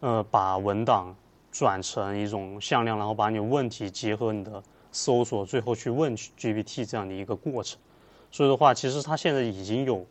[0.00, 1.14] 呃把文档
[1.50, 4.62] 转成一种向量，然后把你问题结合你的。
[4.96, 7.76] 搜索最后去问 GPT 这样的一个过程，
[8.30, 10.06] 所以的话，其实它现在已经有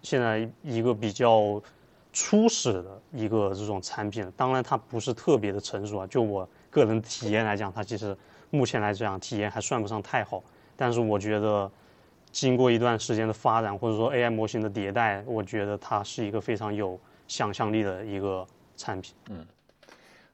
[0.00, 1.60] 现在一个比较
[2.10, 6.06] 初始的一个这种产品，当然它不是特别的成熟啊。
[6.06, 8.16] 就我个人体验来讲，它其实
[8.48, 10.42] 目前来讲体验还算不上太好。
[10.74, 11.70] 但是我觉得
[12.34, 18.44] 经过一段时间的发展，或者说 AI 模型的迭代，我觉得它是一个非常有想象力的一个
[18.76, 19.14] 产品。
[19.30, 19.46] 嗯。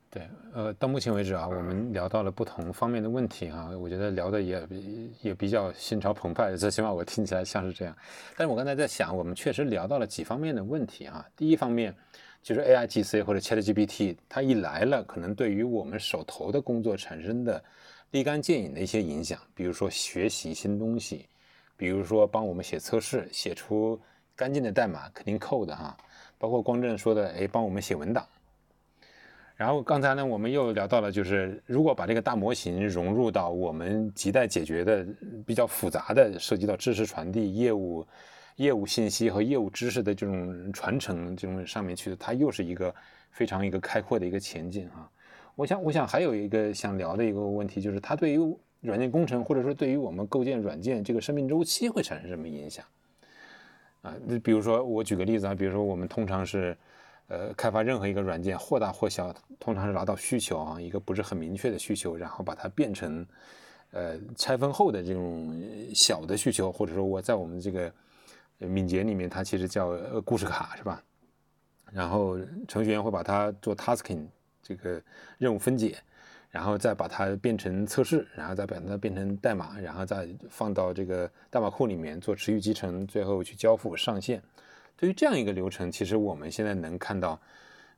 [0.09, 4.67] 对，呃，到目前为止啊，我们聊到了不同方面的问题啊，我觉得聊的也
[5.21, 7.95] 也比较心潮澎湃，最起码我听起来像是这样。
[8.37, 11.25] 但是我刚才在想，我们确实聊到了几方面的问题啊。
[11.37, 11.95] 第一方面
[12.43, 17.63] 就是 AIGC 或者 ChatGPT，它一来了，可能对于我们手头的工作产生的
[18.11, 21.25] 立竿见影的一些影响，比如说学习新东西，
[21.81, 23.99] 比如说帮我们写测试，写出
[24.37, 25.97] 干净的代码肯定扣的哈，
[26.37, 28.23] 包括光正说的，哎，帮我们写文档。
[29.57, 35.07] 然后刚才呢，我们又聊到了，就是如果把这个大模型融入到我们亟待解决的
[35.47, 38.07] 比较复杂的、涉及到知识传递、业务、
[38.57, 42.95] 业务信息和业务知识的这种传承这种上面去，它又是一个
[43.31, 45.11] 非常一个开阔的一个前进啊。
[45.55, 48.39] 我想，我想还有一个想聊的一个问题，就是它对于
[48.81, 52.85] 软件工程或者说对于我们构建软件这个生命周期会产生什么影响
[54.03, 54.15] 啊？
[54.27, 56.77] 那比如说我举个例子啊，比如说我们通常是。
[57.33, 63.25] 呃，开发任何一个软件，或大或小，通常是拿到需求啊，一个不是很明确的需求，然后把它变成，
[63.93, 65.63] 呃，拆分后的这种
[65.95, 67.93] 小的需求，或者说我在我们这个
[68.59, 71.01] 敏捷里面，它其实叫故事卡，是吧？
[71.93, 74.27] 然后程序员会把它做 tasking
[74.61, 75.01] 这个
[75.39, 75.97] 任务分解，
[76.51, 84.43] 然后再把它变成测试，然后再把它变成代码，然后再放到这个代码库里面做持续集成，最后去交付上线。
[84.97, 87.41] 对于这样一个流程，其实我们现在能看到，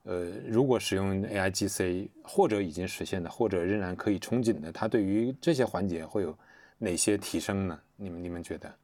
[0.05, 6.37] 呃，如果使用 AIGC 或者已经实现的，或者仍然可以憧憬的，它对于这些环节会有
[6.79, 7.81] 哪些提升呢？
[7.97, 8.75] 你们你们觉得？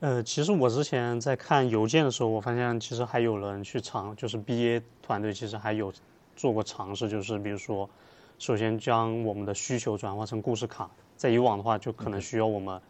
[0.00, 5.92] 呃，其实我之前在看邮件的时候，我发现其实还有人去尝，就是 BA 团队其实还有
[6.36, 7.88] 做过尝试，就是比如说，
[8.38, 12.80] 首先将我们的需求转化成故事卡，在以往的话就可能需要我们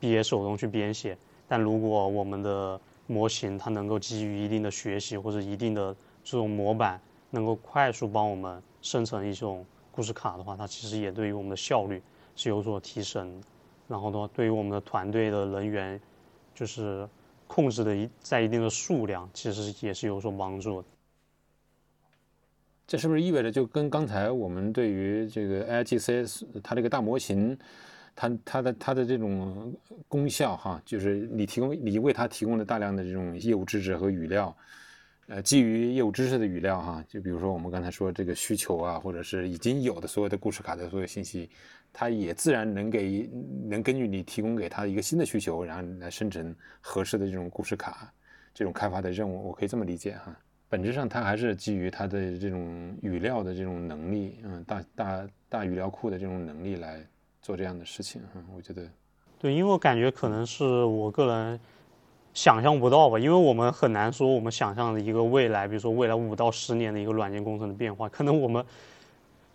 [0.00, 1.16] 毕业手动去编写。
[1.46, 12.02] 但如果我们的模型它能够基于一定的学习或者一定的这种模板，能够快速帮我们生成一种故事卡的话，它其实也对于我们的效率
[12.34, 13.42] 是有所提升。
[13.86, 16.00] 然后的话，对于我们的团队的人员，
[16.54, 17.06] 就是
[17.46, 20.88] 控制的一在一定的数量，其实也是有所帮助的。
[22.86, 27.58] 这是不是意味着就跟刚才我们对于这个 AIGC 它这个大模型？
[28.16, 29.74] 它它的它的这种
[30.06, 34.56] 功效哈，就是你提供你为它提供的大量的这种业务知识和语料，
[35.26, 41.50] 呃，基于业务知识的语料哈，就比如说我们刚才说这个需求啊，或者是已经有的所有的故事卡的所有信息，
[41.92, 43.28] 它也自然能给
[43.68, 48.12] 能根据你提供给它一个新的需求，然后来生成合适的这种故事卡，
[48.54, 50.36] 这种开发的任务，我可以这么理解哈。
[50.68, 57.04] 本质上它还是基于它的这种语料的这种能力，嗯，大大大语料库的这种能力来。
[57.44, 58.88] 做这样的事情，嗯，我觉得，
[59.38, 61.60] 对，因为我感觉可能是我个人
[62.32, 68.64] 想象不到吧，因为我们很难说我们想象的一个未来，比如说未来五到十年的一个软件工程的变化，可能我们，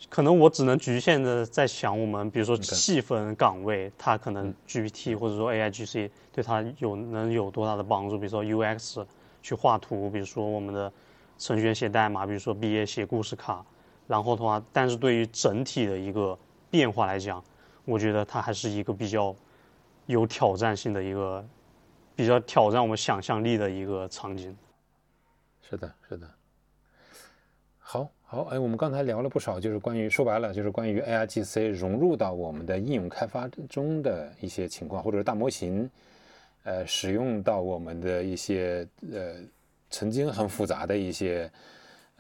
[0.08, 9.04] 可能我只能局限的在想我们，比如说细分岗位，它可能 GPT 或者说 AI GC 对它有能有多大的帮助，比如说 UX
[9.42, 10.92] 去画图，比如说我们的
[11.38, 13.66] 程序员写代码，比如说毕业写故事卡，
[14.08, 16.38] 然后的话，但是对于整体的一个
[16.70, 17.44] 变化来讲。
[17.86, 19.36] 我觉得它还是一个比较
[20.06, 21.44] 有挑战性的一个，
[22.16, 24.56] 比较挑战我们想象力的一个场景。
[25.68, 26.30] 是的，是的。
[27.80, 35.90] 好，好，哎，我们刚才聊了不少，就是关于说白了，就是关于 AI GC 融入到我们的应用开发中的一些情况，或者是大模型，
[36.64, 39.36] 呃，使用到我们的一些呃
[39.90, 41.50] 曾经很复杂的一些。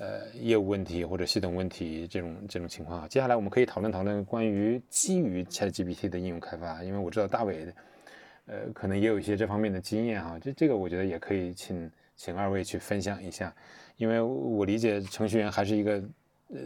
[0.02, 7.67] 呃，业务问题或者系统问题这种这种情况，接下来我们可以讨论讨论关于基于 ChatGPT 的应用开发，因为我知道大伟，
[8.45, 13.54] 呃，可能也有一些这方面的经验哈，这这个我觉得也可以请请二位去分享一下，
[13.97, 16.02] 因为我理解程序员还是一个
[16.47, 16.60] 呃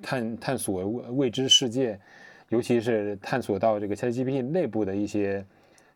[0.00, 2.00] 探探索未知世界，
[2.48, 5.44] 尤其是探索到这个 ChatGPT 内部的一些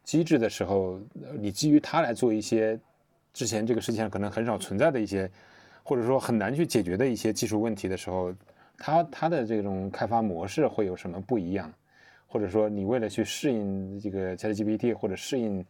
[0.05, 1.01] 机制的时候，
[1.41, 2.79] 你基于它来做一些
[3.33, 5.29] 之前这个世界上可能很少存在的一些。
[5.87, 8.35] 或者说很难去解决的一些技术问题的时候，
[8.79, 11.71] 它它的这种开发模式会有什么不一样？
[12.27, 15.63] 或者说你为了去适应这个 ChatGPT 或者适应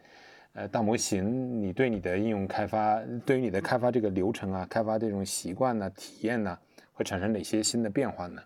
[0.53, 6.57] 呃大模型，你对你的应用开发，对于你的开发这个流程啊，开发这种习惯呢、体验呢，
[6.93, 8.43] 会产生哪些新的变化呢？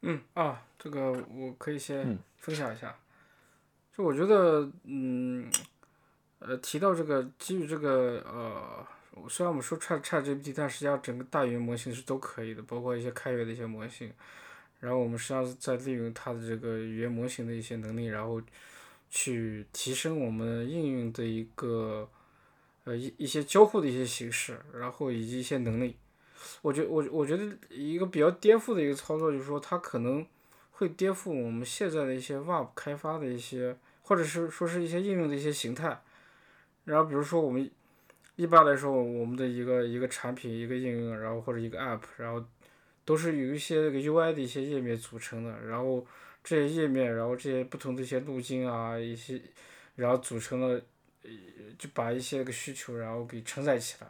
[0.00, 2.96] 嗯啊，这个我可以先分享一下。
[3.96, 5.50] 就我觉得，嗯，
[6.40, 8.86] 呃，提到这个基于这个呃。
[9.30, 14.12] 虽然我们说 Chat ChatGPT，但实际上整个大语言模型是都可以的，包括一些开源的一些模型。
[14.78, 18.38] 然后我们实际上是在利用它的这个语言模型的一些能力，然后
[19.08, 22.06] 去提升我们应用的一个
[22.84, 25.96] 呃一一些交互的一些形式，然后以及一些能力。
[26.60, 30.26] 我觉我我觉得一个比较颠覆的一个操作就是说，它可能
[30.72, 36.00] 会颠覆我们现在的一些 Web 开发的一些，或者是说是一些应用的一些形态。
[36.84, 37.70] 然后比如说我们。
[38.38, 42.44] 一般来说，我们的一个一个产品、一个应用，然后或者一个 App，然后
[43.02, 45.58] 都是有一些那个 UI 的一些页面组成的。
[45.66, 46.06] 然后
[46.44, 49.40] 这些页面，然后这些不同的一些路径啊，一些，
[49.94, 50.78] 然后组成了，
[51.78, 54.06] 就把一些个需求，然后给承载起来。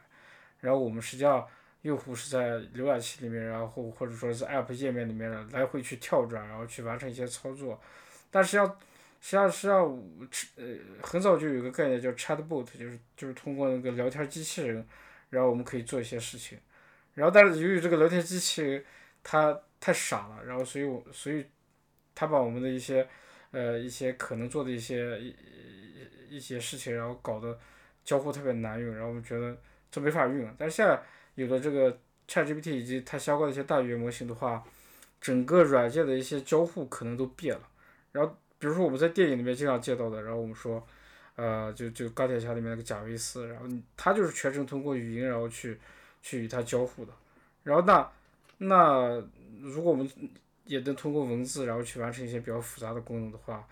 [0.59, 1.47] 然后我们实际上，
[1.83, 7.81] 用户是在浏览器里面，然后或者说是 App 页面里面来回去跳转，然后去完成一些操作。
[8.29, 8.77] 但是要
[9.21, 9.79] 实际上，实际上，
[10.57, 10.65] 呃，
[11.03, 14.87] 很早就有个概念叫 Chatbot，就是就是通过那个聊天机器人，
[15.31, 16.59] 然后我们可以做一些事情。
[17.15, 18.85] 然后，但是由于这个聊天机器人
[19.25, 21.45] 它太傻了，然后所以，我所以
[22.15, 23.09] 它把我们的一些
[23.51, 25.35] 呃一些可能做的一些一
[26.31, 27.59] 一些事情，然后搞得
[28.05, 29.59] 交互特别难用，然后我们觉得
[29.91, 30.55] 这没法用。
[30.57, 31.03] 但是现在
[31.35, 31.99] 有了这个
[32.29, 34.63] ChatGPT 以及它相关的一些大语言模型的话，
[35.21, 37.69] 整个软件的一些交互可能都变了，
[38.13, 38.39] 然后。
[38.67, 40.85] 比如说我们在电影里面经常见到的，然后我们说，
[41.37, 45.79] 呃，就就钢铁侠里面那个贾维斯，然后他就是全程通过语音，然后去
[46.21, 47.13] 去与他交互的。
[47.63, 48.11] 然后那
[48.59, 49.25] 那
[49.61, 50.11] 如果我们
[50.65, 53.65] 也能通过文字，然后去完成一些比较复杂的功能的话，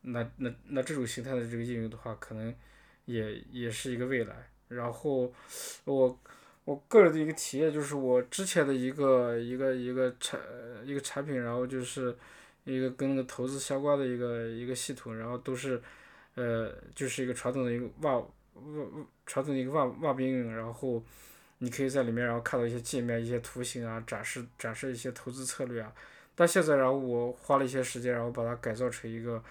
[0.00, 2.54] 那那那这种形态的这个应用的话，可能
[3.04, 4.48] 也也是一个未来。
[4.68, 5.30] 然后
[5.84, 6.18] 我
[6.64, 10.40] 我个人的一个体验就是我之前的一个一个一个产
[10.86, 12.16] 一个产品，然后就是。
[12.64, 15.80] 一个跟那个投资相关的一个一个系统，然后都是，
[16.34, 18.24] 呃，就是一个传统的一个 Web
[18.54, 21.02] Web 传统的一个 Web Web 应用，然后
[21.58, 25.92] 你可以在里面然后看到一些界面、一些图形啊，展示展示一些投资策略啊。
[26.34, 29.42] 但现在然后我花了一些时间，然后把它改造成一个，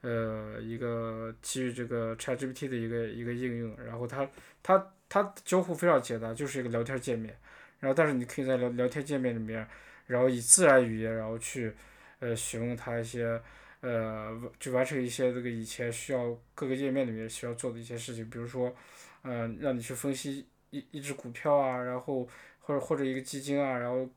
[0.00, 4.28] 呃，一个基于这个 ChatGPT 的一个一个应用，然后它
[4.62, 7.38] 它它交互非常简单，就是一个聊天界面，
[7.80, 9.66] 然后但是你可以在聊聊天界面里面，
[10.06, 11.72] 然后以自然语言然后去。
[12.20, 13.40] 呃，询问他一些，
[13.80, 18.74] 呃，就完成一些这个以前需要各个页面里面需要做的一些事情，比如说，
[19.22, 22.28] 呃，让你去分析一一只股票啊，然后
[22.60, 24.08] 或者或者一个基金啊，然后，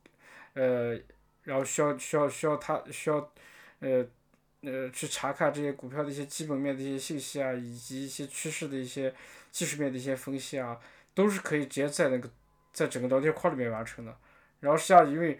[0.53, 0.97] 呃，
[1.43, 3.31] 然后需要需要需要他需要，
[3.79, 4.05] 呃，
[4.61, 9.13] 呃去查看这些股票的一些基本面的一些信息啊，以及一些趋势的一些
[9.51, 10.79] 技术面的一些分析啊，
[11.13, 12.29] 都是可以直接在那个
[12.71, 14.17] 在整个聊天框里面完成的。
[14.61, 15.39] 然后实际上因为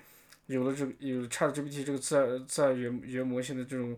[0.50, 3.96] 有了这个有 ChatGPT 这个自然自然语言语言模型的这种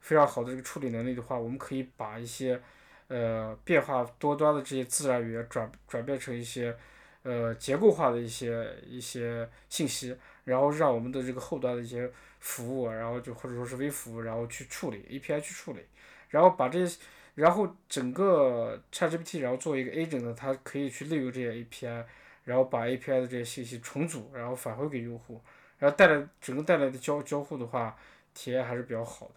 [0.00, 2.60] 非常好的这个处理能力的话，我们可以把一些
[3.06, 6.76] 呃变化多端的这些自然语言转转变成一些
[7.22, 10.14] 呃结构化的一些一些信息，
[10.44, 15.80] 然后让我们的这个后端的一些服务，然后就或者说是微服务，然后去处理 API 去处理，
[16.28, 16.98] 然后把这些，
[17.34, 22.04] 然后整个 ChatGPT 然后作为一个 agent，它可以去利用这些 API，
[22.44, 25.40] 然后把 API 的这些信息重组，然后返回给用户，
[25.78, 27.96] 然后带来整个带来的交交互的话，
[28.34, 29.34] 体验还是比较好的。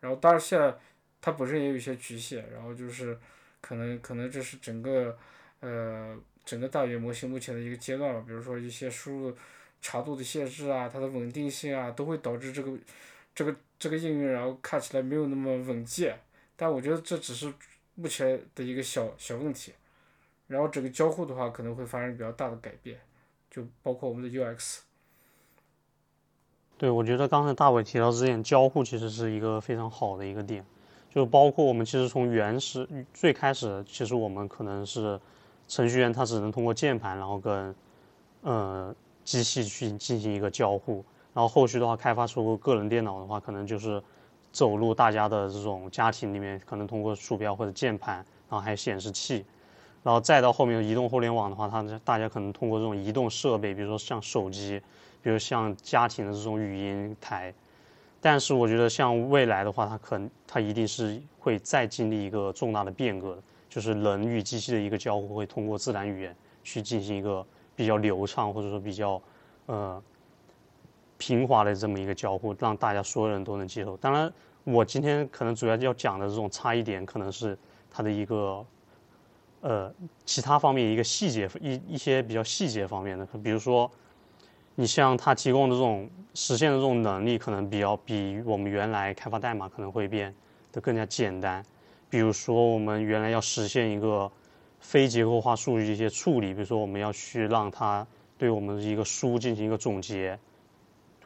[0.00, 0.74] 然后当然现在
[1.20, 3.18] 它本身也有一些局限，然后就是
[3.60, 5.16] 可能可能这是整个
[5.60, 9.36] 呃整个大语言模型目前的一个阶段吧，比如说一些输入。
[9.84, 12.78] 长度的限制啊，它的稳定性啊，都会导致这个
[13.34, 16.16] 这个这个应用然后看起来没有那么稳健。
[16.54, 17.52] 但我觉得这只是
[17.96, 19.72] 目前的一个小小问题。
[20.46, 23.00] 然后整个交互的话可能会发生比较大的改变，
[23.50, 24.82] 就包括我们的 UX。
[26.82, 30.66] 对，我觉得刚才大伟提到这点交互其实是一个非常好的一个点，
[31.08, 35.16] 就包括我们其实从原始最开始，其实我们可能是
[35.68, 37.72] 程序员他只能通过键盘，然后跟
[38.40, 38.92] 呃。
[39.22, 40.94] 机器去进行一个交互，
[41.32, 44.02] 然后后续的话开发出个人电脑的话，可能就是
[44.50, 49.44] 走入大家的这种家庭里面，可能通过鼠标或者键盘，然后还有显示器，
[50.02, 54.82] 然后再到后面移动互联网的话，它大家可能通过这种移动设备，比如说像手机，
[55.22, 57.54] 比如像家庭的这种语音台。
[58.20, 67.46] 但是我觉得像未来的话，它可能它一定是会再经历一个重大的变革，就是人与机器的一个交互会通过自然语言去进行一个。
[67.74, 69.20] 比较流畅，或者说比较，
[69.64, 70.00] 呃，
[71.16, 73.96] 平滑的这么一个交互，让大家所有人都能接受。
[73.96, 74.30] 当然，
[74.62, 77.58] 我今天可能主要要讲的这种差异点，可能是
[77.90, 78.64] 它的一个，
[79.62, 79.92] 呃，
[80.26, 83.90] 其他方面一个细节一一些比较细节方面的，比如说，
[84.74, 90.34] 你像它提供的这种实现的这种能力，可能比较比我们原来开发代码可能会变
[90.70, 91.64] 得更加简单。
[92.08, 94.30] 比如说，我们原来要实现一个。
[94.84, 98.04] 非结构化数据的一些处理，比如说我们要去让它
[98.36, 100.36] 对我们的一个书进行一个总结，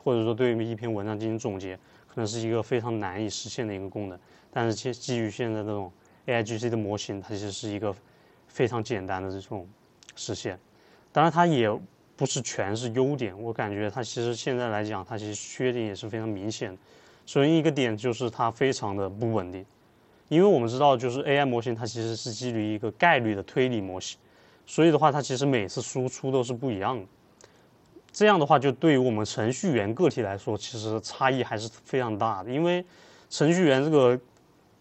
[0.05, 1.75] 或者说对于一篇文章进行总结，
[2.07, 4.19] 可能是一个非常难以实现的一个功能。
[4.53, 5.91] 但是基基于现在这种
[6.27, 7.97] AIGC 的模型，它其实是一个
[8.47, 9.67] 非常简单的这种
[10.17, 10.59] 实现。
[11.11, 11.67] 当然，它也
[12.17, 16.79] 不是全是优点，我感觉它其实现在来讲，它其实缺点也是非常明显的。
[17.27, 19.65] 首先一个点就是它非常的不稳定。
[20.29, 24.19] 因为我们知道，就是 AI 模型它其实是基于一个概率的推理模型，
[24.67, 27.07] 所以的话，它其实每次输出都是不一样的。
[28.11, 32.51] 这样的话，就对于我们程序员个体来说，其实差异还是非常大的。
[32.51, 32.85] 因为
[33.31, 34.19] 程序员这个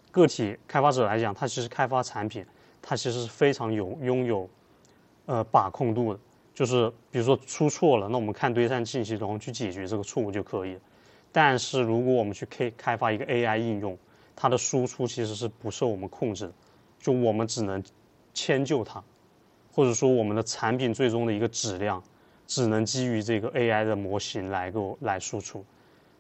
[0.09, 2.43] 个体开发者来讲，他其实开发产品，
[2.81, 4.49] 他其实是非常有拥有
[5.27, 6.19] 呃把控度的。
[6.55, 10.75] 就是比如说出错了，那我们看堆栈信息，然后去解决这个错误就可以。
[11.31, 13.97] 但是如果我们去开开发一个 AI 应用，
[14.37, 16.53] 它的输出其实是不受我们控制的，
[16.97, 17.83] 就我们只能
[18.33, 19.03] 迁就它，
[19.73, 22.01] 或者说我们的产品最终的一个质量，
[22.47, 25.65] 只能基于这个 AI 的模型来够来输出，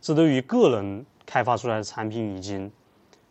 [0.01, 2.69] 这对于个人开发出来的产品已经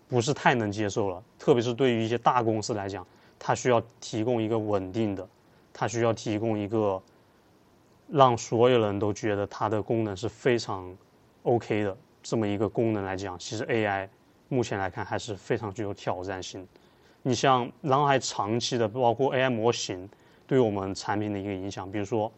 [0.09, 3.07] 不是太能接受了，特别是对于一些大公司来讲，
[3.39, 5.29] 它需要提供一个稳定的，
[5.75, 7.03] 它需要提供一个
[8.09, 10.97] 让所有人都觉得它的功能是非常
[11.43, 14.09] OK 的这么一个功能来讲，其实 AI。
[14.51, 16.65] 目前来看还是非常具有挑战性。
[17.23, 20.09] 你像，然后还长期的，包括 AI 模型
[20.47, 21.91] 对我们产品的一个影响。
[21.91, 22.31] 比如说，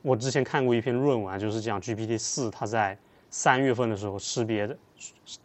[0.00, 2.98] 我之前看过一篇论文，就是讲 GPT 四它在
[3.30, 4.76] 三月份的时候识别的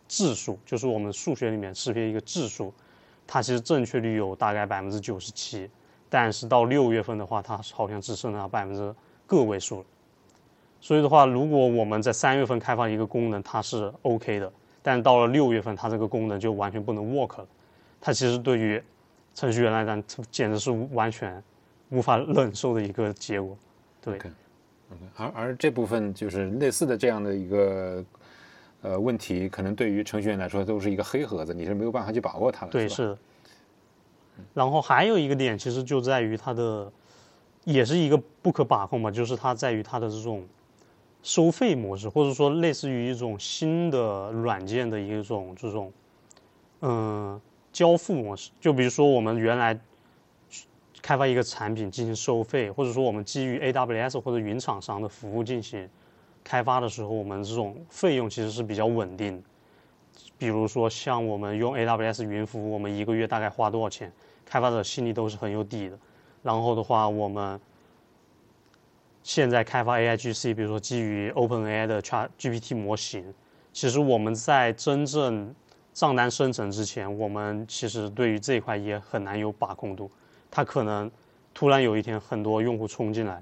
[0.08, 2.74] 质数，就是我们数学里面识别一个质数，
[3.28, 5.70] 它其实正确率有大概百分之九十七，
[6.14, 8.94] 但是到六月份的话，它好像只剩下百分之
[9.26, 9.86] 个位数了。
[10.82, 14.52] 所以的话，如果我们在三月份开发一个功能，它是 OK 的。
[14.84, 17.48] 但到了六月份，它这个功能就完全不能 work 了。
[18.02, 18.84] 它其实对于
[19.34, 21.42] 程序员来讲，简直是完全
[21.92, 23.58] 无法忍受的一个结果。
[24.02, 24.20] 对。
[25.16, 28.04] 而而这部分就是类似的这样的一个
[28.82, 32.72] 呃问题，可能对于程序员来说都是一个黑盒子，你是没有办法去把握它的。
[32.74, 33.18] 对，是。
[34.54, 36.92] 然后还有一个点，其实就在于它的，
[37.64, 40.46] 也是一个不可把控吧，就是它在于它的这种。
[41.24, 45.94] 收费模式，或者说类似于一种新的软件的一种这种，
[46.80, 47.40] 嗯，
[47.72, 48.50] 交付模式。
[48.60, 49.80] 就比如说我们原来
[51.00, 55.88] 开发一个产品进行收费，或者说我们基于 AWS 或者云厂商的服务进行
[56.44, 59.44] 开发的时候，我们这种费用其实是比较稳定。
[60.40, 64.12] 比如说像我们用 AWS 云服务，我们一个月大概花多少钱，
[64.52, 65.98] 开发者心里都是很有底的。
[66.44, 67.58] 然后的话，我们
[69.24, 73.34] 现在开发 AIGC，比如说基于 OpenAI 的 ChatGPT 模型，
[73.72, 75.56] 其实我们在真正
[75.94, 80.12] 账单生成之前，我们其实对于这一块也很难有把控度。
[80.50, 81.10] 它可能
[81.54, 83.42] 突然有一天很多用户冲进来，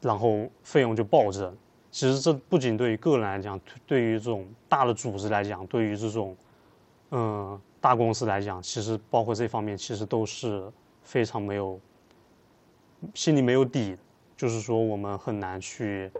[0.00, 1.52] 然后费用就暴增。
[1.90, 6.36] 其实这不仅对于个人来讲，对于这种大的组织来讲，对于这种
[7.10, 10.68] 嗯大公司来讲，其实包括这方面，其实都是
[11.04, 11.78] 非常没有
[13.14, 13.96] 心里没有底。
[14.36, 16.10] 就是说，我们很难去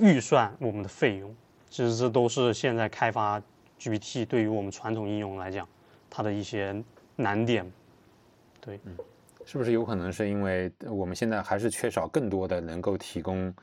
[0.00, 1.32] 预算我们的费用。
[1.70, 3.40] 其实这都是现在开发
[3.78, 5.64] GPT 对于我们传统应用来讲，
[6.10, 6.74] 它的一些
[7.14, 7.64] 难点。
[8.60, 8.96] 对，嗯，
[9.44, 13.54] 是不是有可能是因为我们现在还是缺少更多的能够提供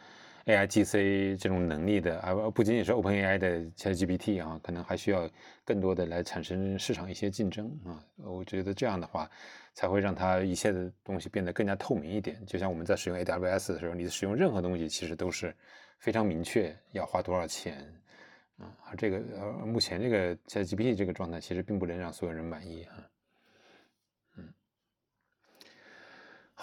[0.45, 5.29] AI GC 这种能力的，而不仅仅是 OpenAI 的 ChatGPT 啊，可能还需要
[5.63, 8.03] 更多的来产生市场一些竞争啊。
[8.17, 9.29] 我觉得这样的话。
[9.75, 12.39] 才会让它一切的东西变得更加透明一点。
[12.45, 15.51] 就像我们在使用 AWS 的时候，你使用任何东西其实都是
[15.97, 17.79] 非常明确要花多少钱
[18.59, 18.69] 啊。
[18.87, 22.93] 而这个呃，目前这个 ChatGPT 这个状态其实并不能让所有人满意啊。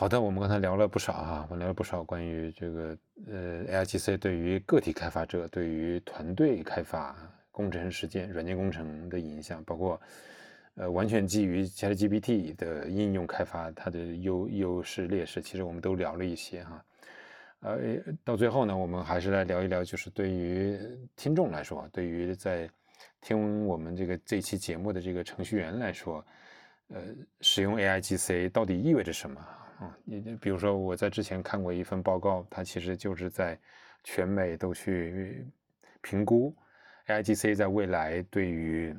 [0.01, 2.96] 好的，我们刚才聊了不少啊，我们聊了不少关于这个
[3.26, 7.14] 呃 AIGC 对于个体开发者、对于团队开发、
[7.51, 10.01] 工程实践、软件工程的影响，包括。
[10.76, 16.82] 呃，完全基于 ChatGPT 的应用开发，它的优优势劣势，其实我们都聊了一些哈。
[17.61, 17.78] 呃，
[18.24, 20.80] 到最后呢，我们还是来聊一聊，就是对于
[21.14, 22.66] 听众来说，对于在
[23.20, 26.24] 听我们这个这期节目的这个程序员来说，
[26.88, 27.03] 呃，
[27.42, 29.38] 使用 AIGC 到底意味着什么
[29.81, 29.97] 啊？
[30.05, 33.59] 你比如说，我在之前看过一份报告，它其实就是在
[34.05, 35.47] 全美都去
[36.03, 36.55] 评估
[37.07, 38.95] AIGC 在未来对于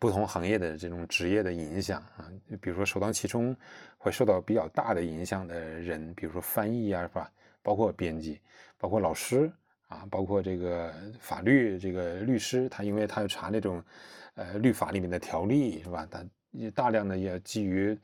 [0.00, 2.28] 不同行业的这种职业的影响啊，
[2.60, 3.56] 比如说首当其冲
[3.96, 7.32] 会受到比较大的影响的人，比如说翻译啊，是吧？
[7.62, 8.40] 包括编辑，
[8.78, 9.50] 包括老师
[9.88, 13.82] 啊，包括这个法律这个律师，他因为他要查那种
[14.34, 16.06] 呃律法里面的条例，是吧？
[16.10, 16.24] 他
[16.74, 17.98] 大量的要基于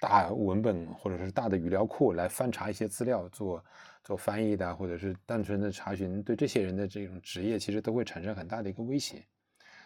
[0.00, 3.64] 大文本或者是大的语料库来翻查一些资料，做
[4.02, 9.22] 做翻译的，或者是单纯的查询，对这些人的这种职业其实都会产生很大的一个威胁。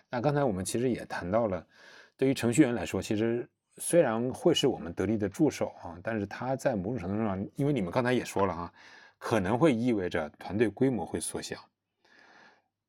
[0.09, 1.67] 那刚才我们其实也谈到了，
[2.17, 3.47] 对于程序员来说，其实
[3.79, 8.73] 虽然会是我们得力的助手啊，但是他在某种程度上，因为你们刚才也说了啊，
[9.19, 11.57] 可能会意味着团队规模会缩小。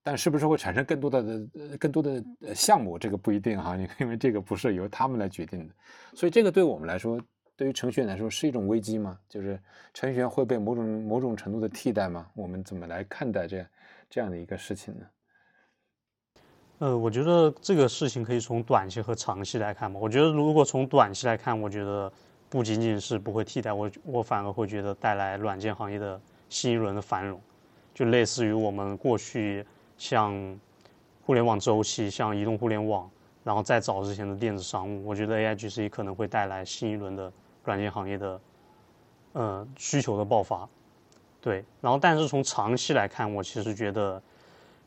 [0.08, 1.24] 但是不是会产生更多的、
[1.80, 5.74] 更多的项目，这个不一定哈，因为这个不是由他们来决定的。
[6.14, 7.20] 所以这个对我们来说，
[7.56, 9.18] 对于程序员来说是一种危机吗？
[9.28, 9.60] 就是
[9.96, 12.28] 程序员会被某种某种程度的替代吗？
[12.36, 13.66] 我们怎么来看待这
[14.08, 15.06] 这样的一个事情呢？
[16.78, 20.00] 呃，我觉得这个事情可以从短期和长期来看嘛。
[20.00, 22.14] 我觉得如果从短期来看，我觉得
[22.48, 27.42] 不仅仅是不会替代我，我反而会觉得带来软件行业的新一轮的繁荣，
[27.92, 29.66] 就类似于我们过去
[29.98, 30.60] 像
[31.26, 33.10] 互联网周期，像移动互联网，
[33.44, 37.32] 然后再早之前的电子商务，我觉得 AIGC 可能会带来新一轮的
[37.64, 38.40] 软件行业的
[39.34, 40.68] 呃需求的爆发。
[41.42, 44.22] 对，然后但是从长期来看，我其实觉得。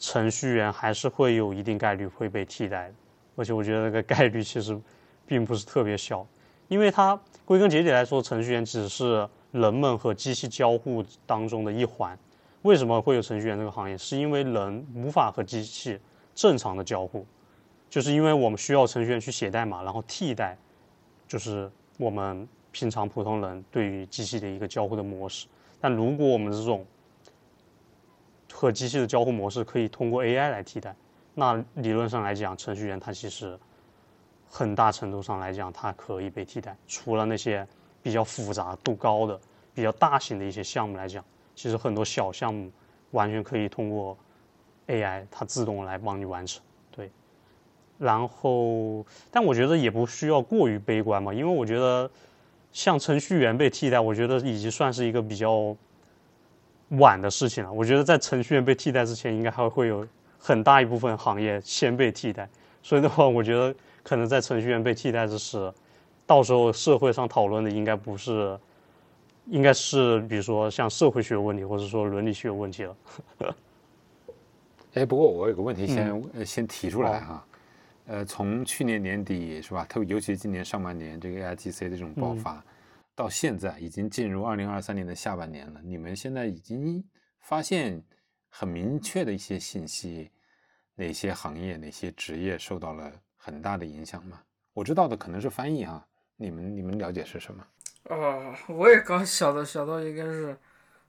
[0.00, 2.94] 程序员还是会有一定概率会被替代的，
[3.34, 4.80] 而且我觉得这个概率其实
[5.26, 6.24] 并不是特别小，
[6.68, 12.16] 因为它归根结底来说，程序员只是人们和机器交互当中的一环。
[12.68, 13.96] 为什么会有程序员这个行业？
[13.96, 15.98] 是因为人无法和机器
[16.34, 17.24] 正常的交互，
[17.88, 20.54] 就是因为我们需要程序员去写代码，然后替代
[21.26, 25.46] 就是我们平常普通人对于机器的一个交互的模式。
[25.80, 26.84] 但如果我们这种
[28.52, 30.94] 和机器的交互模式可以通过 AI 来替代，
[31.34, 33.58] 那理论上来讲，程序员他其实
[34.46, 36.76] 很大程度上来讲，它可以被替代。
[36.86, 37.66] 除了那些
[38.02, 39.40] 比较复杂度高的、
[39.72, 41.24] 比较大型的一些项目来讲，
[41.58, 42.70] 其实很多小项目
[43.10, 44.16] 完全可以通过
[44.86, 46.62] AI 它自动来帮你完成。
[46.90, 47.10] 对，
[47.98, 52.08] 然后，但我觉得也不需要过于悲观嘛，因为我觉得
[52.70, 55.76] 像程序员被替代，我觉得已经算是一个比较。
[56.92, 62.48] 晚的事情了，我觉得在程序员被替代之前，应该还会有很大一部分行业先被替代。
[62.82, 65.70] 所以的话，我觉得可能在程序员被替代之时，
[66.26, 68.58] 到时候社会上讨论的应该不是，
[69.50, 72.96] 应该是比如说像社会学问题，或者说伦理学问题了。
[74.94, 77.46] 哎，不过我有个问题先先提出来哈，
[78.06, 82.64] 呃，从去年年底是吧，特别尤其是今年上半年这个 AIGC 的这种爆发。
[83.14, 87.04] 到现在已经进入二零二三年的下半年了，你们现在已经
[87.40, 88.00] 发现
[88.48, 90.30] 很明确的一些信息，
[90.94, 94.40] 哪些行业、哪些职业受到了很大的影响吗？
[94.72, 97.66] 我知道的可能是翻译啊，你们你们了解是什么？
[98.08, 100.56] 哦，我也刚想到想到应该是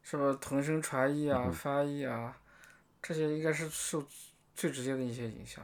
[0.04, 2.38] 什么同声传译啊、嗯翻译啊，
[3.02, 4.04] 这些应该是受
[4.54, 5.64] 最直接的一些影响。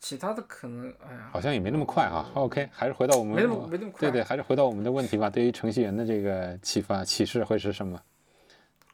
[0.00, 2.30] 其他的可能，哎呀，好像也没那么快啊。
[2.34, 4.00] OK，还是回到我们没那么没那么快。
[4.00, 5.28] 对对，还是回到我们的问题吧。
[5.28, 8.00] 对于程序员的这个启发启示会是什么？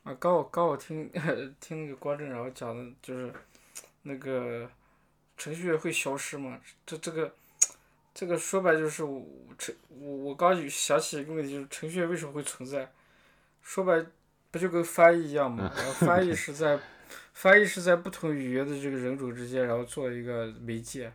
[0.05, 1.11] 啊，刚我刚我听
[1.61, 3.31] 听那个郭正，然后讲的就是
[4.03, 4.69] 那个
[5.37, 6.59] 程序员会消失吗？
[6.87, 7.31] 这这个
[8.15, 9.27] 这个说白就是我
[9.59, 12.91] 程我我刚有想起一个问题，就是程序员为什么会存在？
[13.61, 14.07] 说白
[14.51, 15.73] 不就跟翻译一样嘛？
[15.77, 16.79] 然后翻译是在
[17.35, 21.13] 翻译是在不同语言的这个人种之间，然后做一个媒介。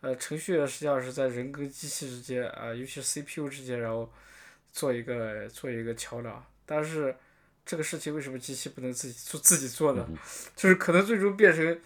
[0.00, 4.12] 呃，程序员实际上是在人跟机器之间啊、尤其是 CPU 之间，然后
[4.72, 6.44] 做一个做一个桥梁。
[6.66, 7.14] 但是
[7.64, 10.06] 这个事情为什么机器不能自己做自己做呢？
[10.54, 11.80] 就是可能最终变成，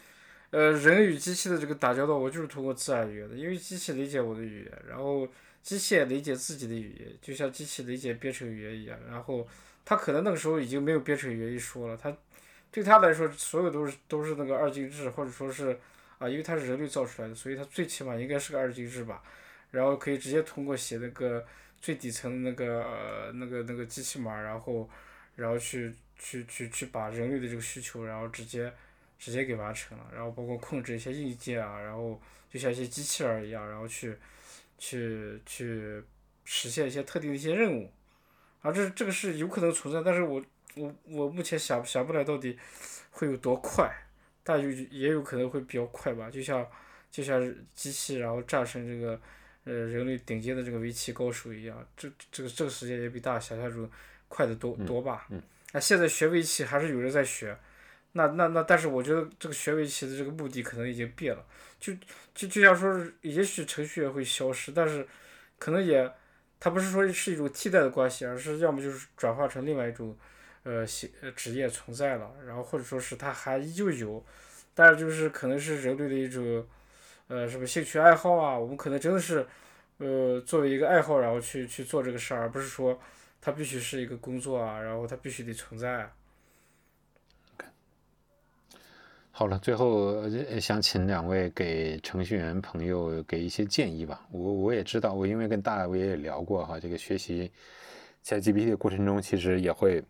[0.51, 5.29] 呃，人与机器的这个打交道，我就是通过自然语言的，因为机器理解我的语言，然后
[5.63, 8.99] 机器也理解自己的语言，就像机器理解编程语言一样。
[9.09, 9.47] 然后
[9.85, 12.17] 它可能那个时候已经没有编程语言一说了，它
[12.73, 15.79] 对他来说，所有都是都是那个二进制，或者说是
[16.19, 19.23] 啊，因为它是人类造出来的，所以它最起码应该是个二进制吧。
[19.71, 21.47] 然后可以直接通过写那个
[21.81, 24.91] 最底层的那个那个那个机器码，然后
[25.37, 28.73] 然后去去去去把人类的这个需求，然后直接
[29.21, 32.19] 直接给完成了，然后包括控制一些硬件啊，然后
[32.49, 34.17] 就像一些机器人儿一样，然后去
[34.79, 36.03] 去去
[36.45, 37.93] 实现一些特定的一些任务，
[38.63, 40.43] 啊，这这个是有可能存在，但是我
[40.75, 42.59] 我我目前想想不来到底
[43.11, 43.93] 会有多快，
[44.43, 46.67] 但有也有可能会比较快吧，就像
[47.11, 49.21] 就像机器然后战胜这个
[49.65, 53.89] 呃人类顶尖的这个围棋高手一样，这这个这个时间也比大家想象中
[54.29, 55.27] 快得多多吧。
[55.29, 55.43] 嗯。
[55.73, 57.57] 那现在学围棋还是有人在学，
[58.13, 61.45] 那那那，但是我觉得这个学围棋的这个目的可能已经变了，
[61.79, 61.93] 就
[62.35, 65.07] 就就像说，也许程序员会消失，但是
[65.59, 66.11] 可能也，
[66.59, 70.17] 它不是说是一种替代的关系，而是要么就是转化成另外一种
[70.65, 74.25] 呃行职业存在了，然后或者说是它还依旧有，
[74.75, 76.67] 但是就是可能是人类的一种
[77.29, 79.47] 呃什么兴趣爱好啊，我们可能真的是
[79.99, 83.01] 呃作为一个爱好，然后去去做这个事儿，而不是说
[83.41, 86.13] 它必须是一个工作啊，然后它必须得存在。
[89.41, 90.29] 好了，最后
[90.61, 94.21] 想请两位给程序员朋友给一些建议吧。
[94.31, 97.51] 我我也知道，我因为跟大伟也聊过哈，这个学习
[98.23, 100.05] 学 GPT 的过程中，其实也会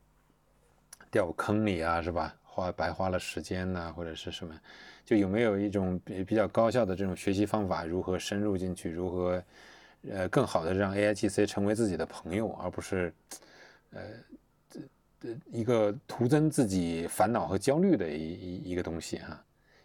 [1.12, 2.34] 掉坑里啊，是吧？
[2.42, 4.52] 花白花了时间呐、或者是什么？
[5.04, 7.84] 就有没有一种比比较高效的这种学习方法？
[7.84, 8.90] 如何深入进去？
[8.90, 9.40] 如何
[10.10, 13.14] 呃更好的让 AIGC 成为自己的朋友，而不是
[13.92, 14.00] 呃
[15.52, 19.38] 一个徒增自己烦恼和焦虑的一一一个东西哈、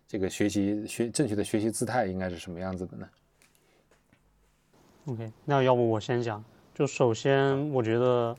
[0.07, 3.09] 这个学习学正确的学习姿态应该是什么样子的呢
[5.07, 8.35] ？OK，那要不我先讲，就首先我觉得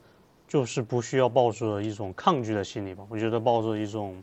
[0.49, 4.23] 就是不需要抱着一种抗拒的心理吧，我觉得抱着一种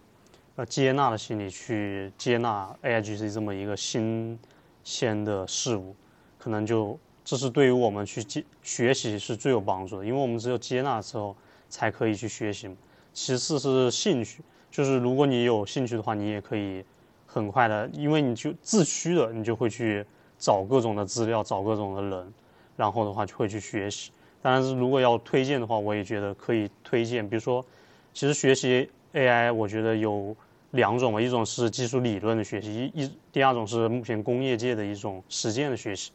[0.55, 4.37] 呃接纳的心理去接纳 AIGC 这么一个新
[4.83, 5.95] 鲜的事物，
[6.37, 11.35] 可能就这是对于我们去接学习是最有帮助的，因为我们只有接纳之后
[11.73, 12.69] 才可以去学习。
[13.13, 16.85] 其次是兴趣，就是如果你有兴趣的话，你也可以
[17.25, 20.05] 很快的，因为你就自驱的，你就会去
[20.37, 22.33] 找各种的资料，找各种的人，
[22.77, 24.11] 然后的话就会去学习。
[24.39, 27.65] 当然是如果要推荐的话，我也觉得可以推荐，比如说，
[28.13, 30.35] 其实学习 AI，我觉得有
[30.71, 36.11] 两种嘛，一种是技术理论的学习，一一第二种是目前工业界的一种实践的学习。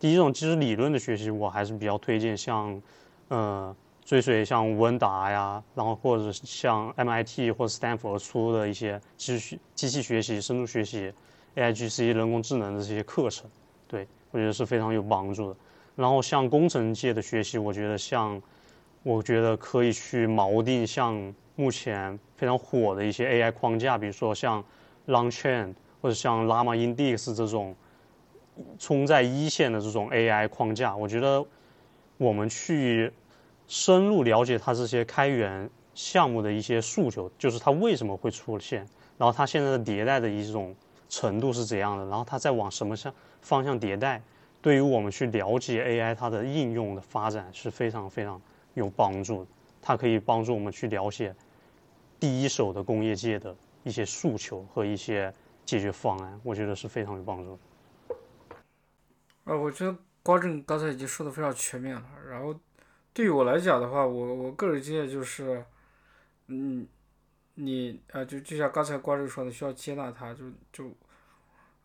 [0.00, 2.82] 第一种技术理论的学习，我还是比较推荐像，
[3.28, 3.74] 呃，
[4.06, 11.12] 追随像温达呀，然后或者像 MIT 或者 Stanford 出的一些机器机器学习、深度学习、
[11.56, 13.50] AIGC 人工智能的这些课程，
[13.88, 15.56] 对我觉得是非常有帮助的。
[15.96, 18.40] 然后像工程界的学习，我觉得像，
[19.02, 24.64] 我觉得可以去锚定像目前非常火的一些 AI 框架，比如说像
[25.08, 27.74] LangChain 或者像 Llama Index 这种
[28.78, 31.44] 冲在一线的这种 AI 框架，我觉得
[32.18, 33.12] 我们去
[33.68, 38.86] 深入了解它这些开源项目的一些诉求，就是它为什么会出现，
[39.18, 40.74] 然后它现在的迭代的一种
[41.08, 44.22] 程度是怎样的，然后它在往什么向方向迭代，
[44.60, 48.40] 对于我们去了解 AI 它的应用的发展是非常非常
[48.74, 49.50] 有帮助的。
[49.80, 51.34] 它可以帮助我们去了解
[52.18, 53.54] 第一手的工业界的
[53.84, 55.32] 一些诉求和一些
[55.64, 58.16] 解决方案，我觉得是非常有帮助的。
[59.44, 62.02] 呃，我觉得高正刚才已经说的非常全面了。
[62.28, 62.52] 然后
[63.16, 65.64] 对于我来讲的话，我我个人经验就是，
[66.48, 66.86] 嗯，
[67.54, 70.94] 你啊、就就像刚才观众说的，需要接纳它，就就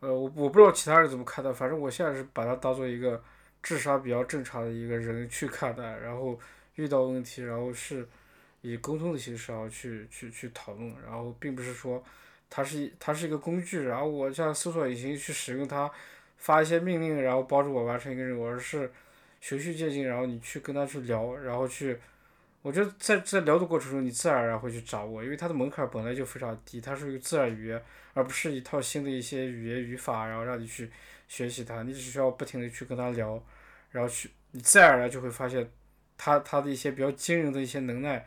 [0.00, 3.18] 呃，我我不知道其他人怎么看待，反正我现在是把它当做一个
[3.62, 6.38] 智商比较正常的一个人去看待，然后
[6.74, 8.06] 遇到问题，然后是
[8.60, 12.04] 以沟通的形式然后去去去讨论，然后并不是说
[12.50, 15.90] 它是它是一个工具，然后我像搜索引擎去使用它，
[16.36, 18.92] 发一些命令，然后帮助我完成一个任务，而是
[19.42, 21.98] 循序渐进，然后你去跟他去聊，然后去。
[22.62, 27.82] 我觉得在在聊的过程中，你自然而然会去掌握，因为它的门槛本来就非常低，它是一个自然语言，
[28.14, 30.88] 而不是一套新的一些语言语法，然后让你去
[31.26, 31.82] 学习它。
[31.82, 33.44] 你只需要不停的去跟他聊，
[33.90, 35.68] 然后去，你自然而然就会发现，
[36.16, 38.24] 他他的一些比较惊人的一些能耐，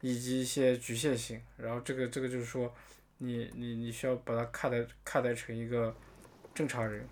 [0.00, 1.40] 以及一些局限性。
[1.56, 2.74] 然后这个这个就是说，
[3.18, 5.94] 你你你需要把它看待看待成一个
[6.52, 7.08] 正常人。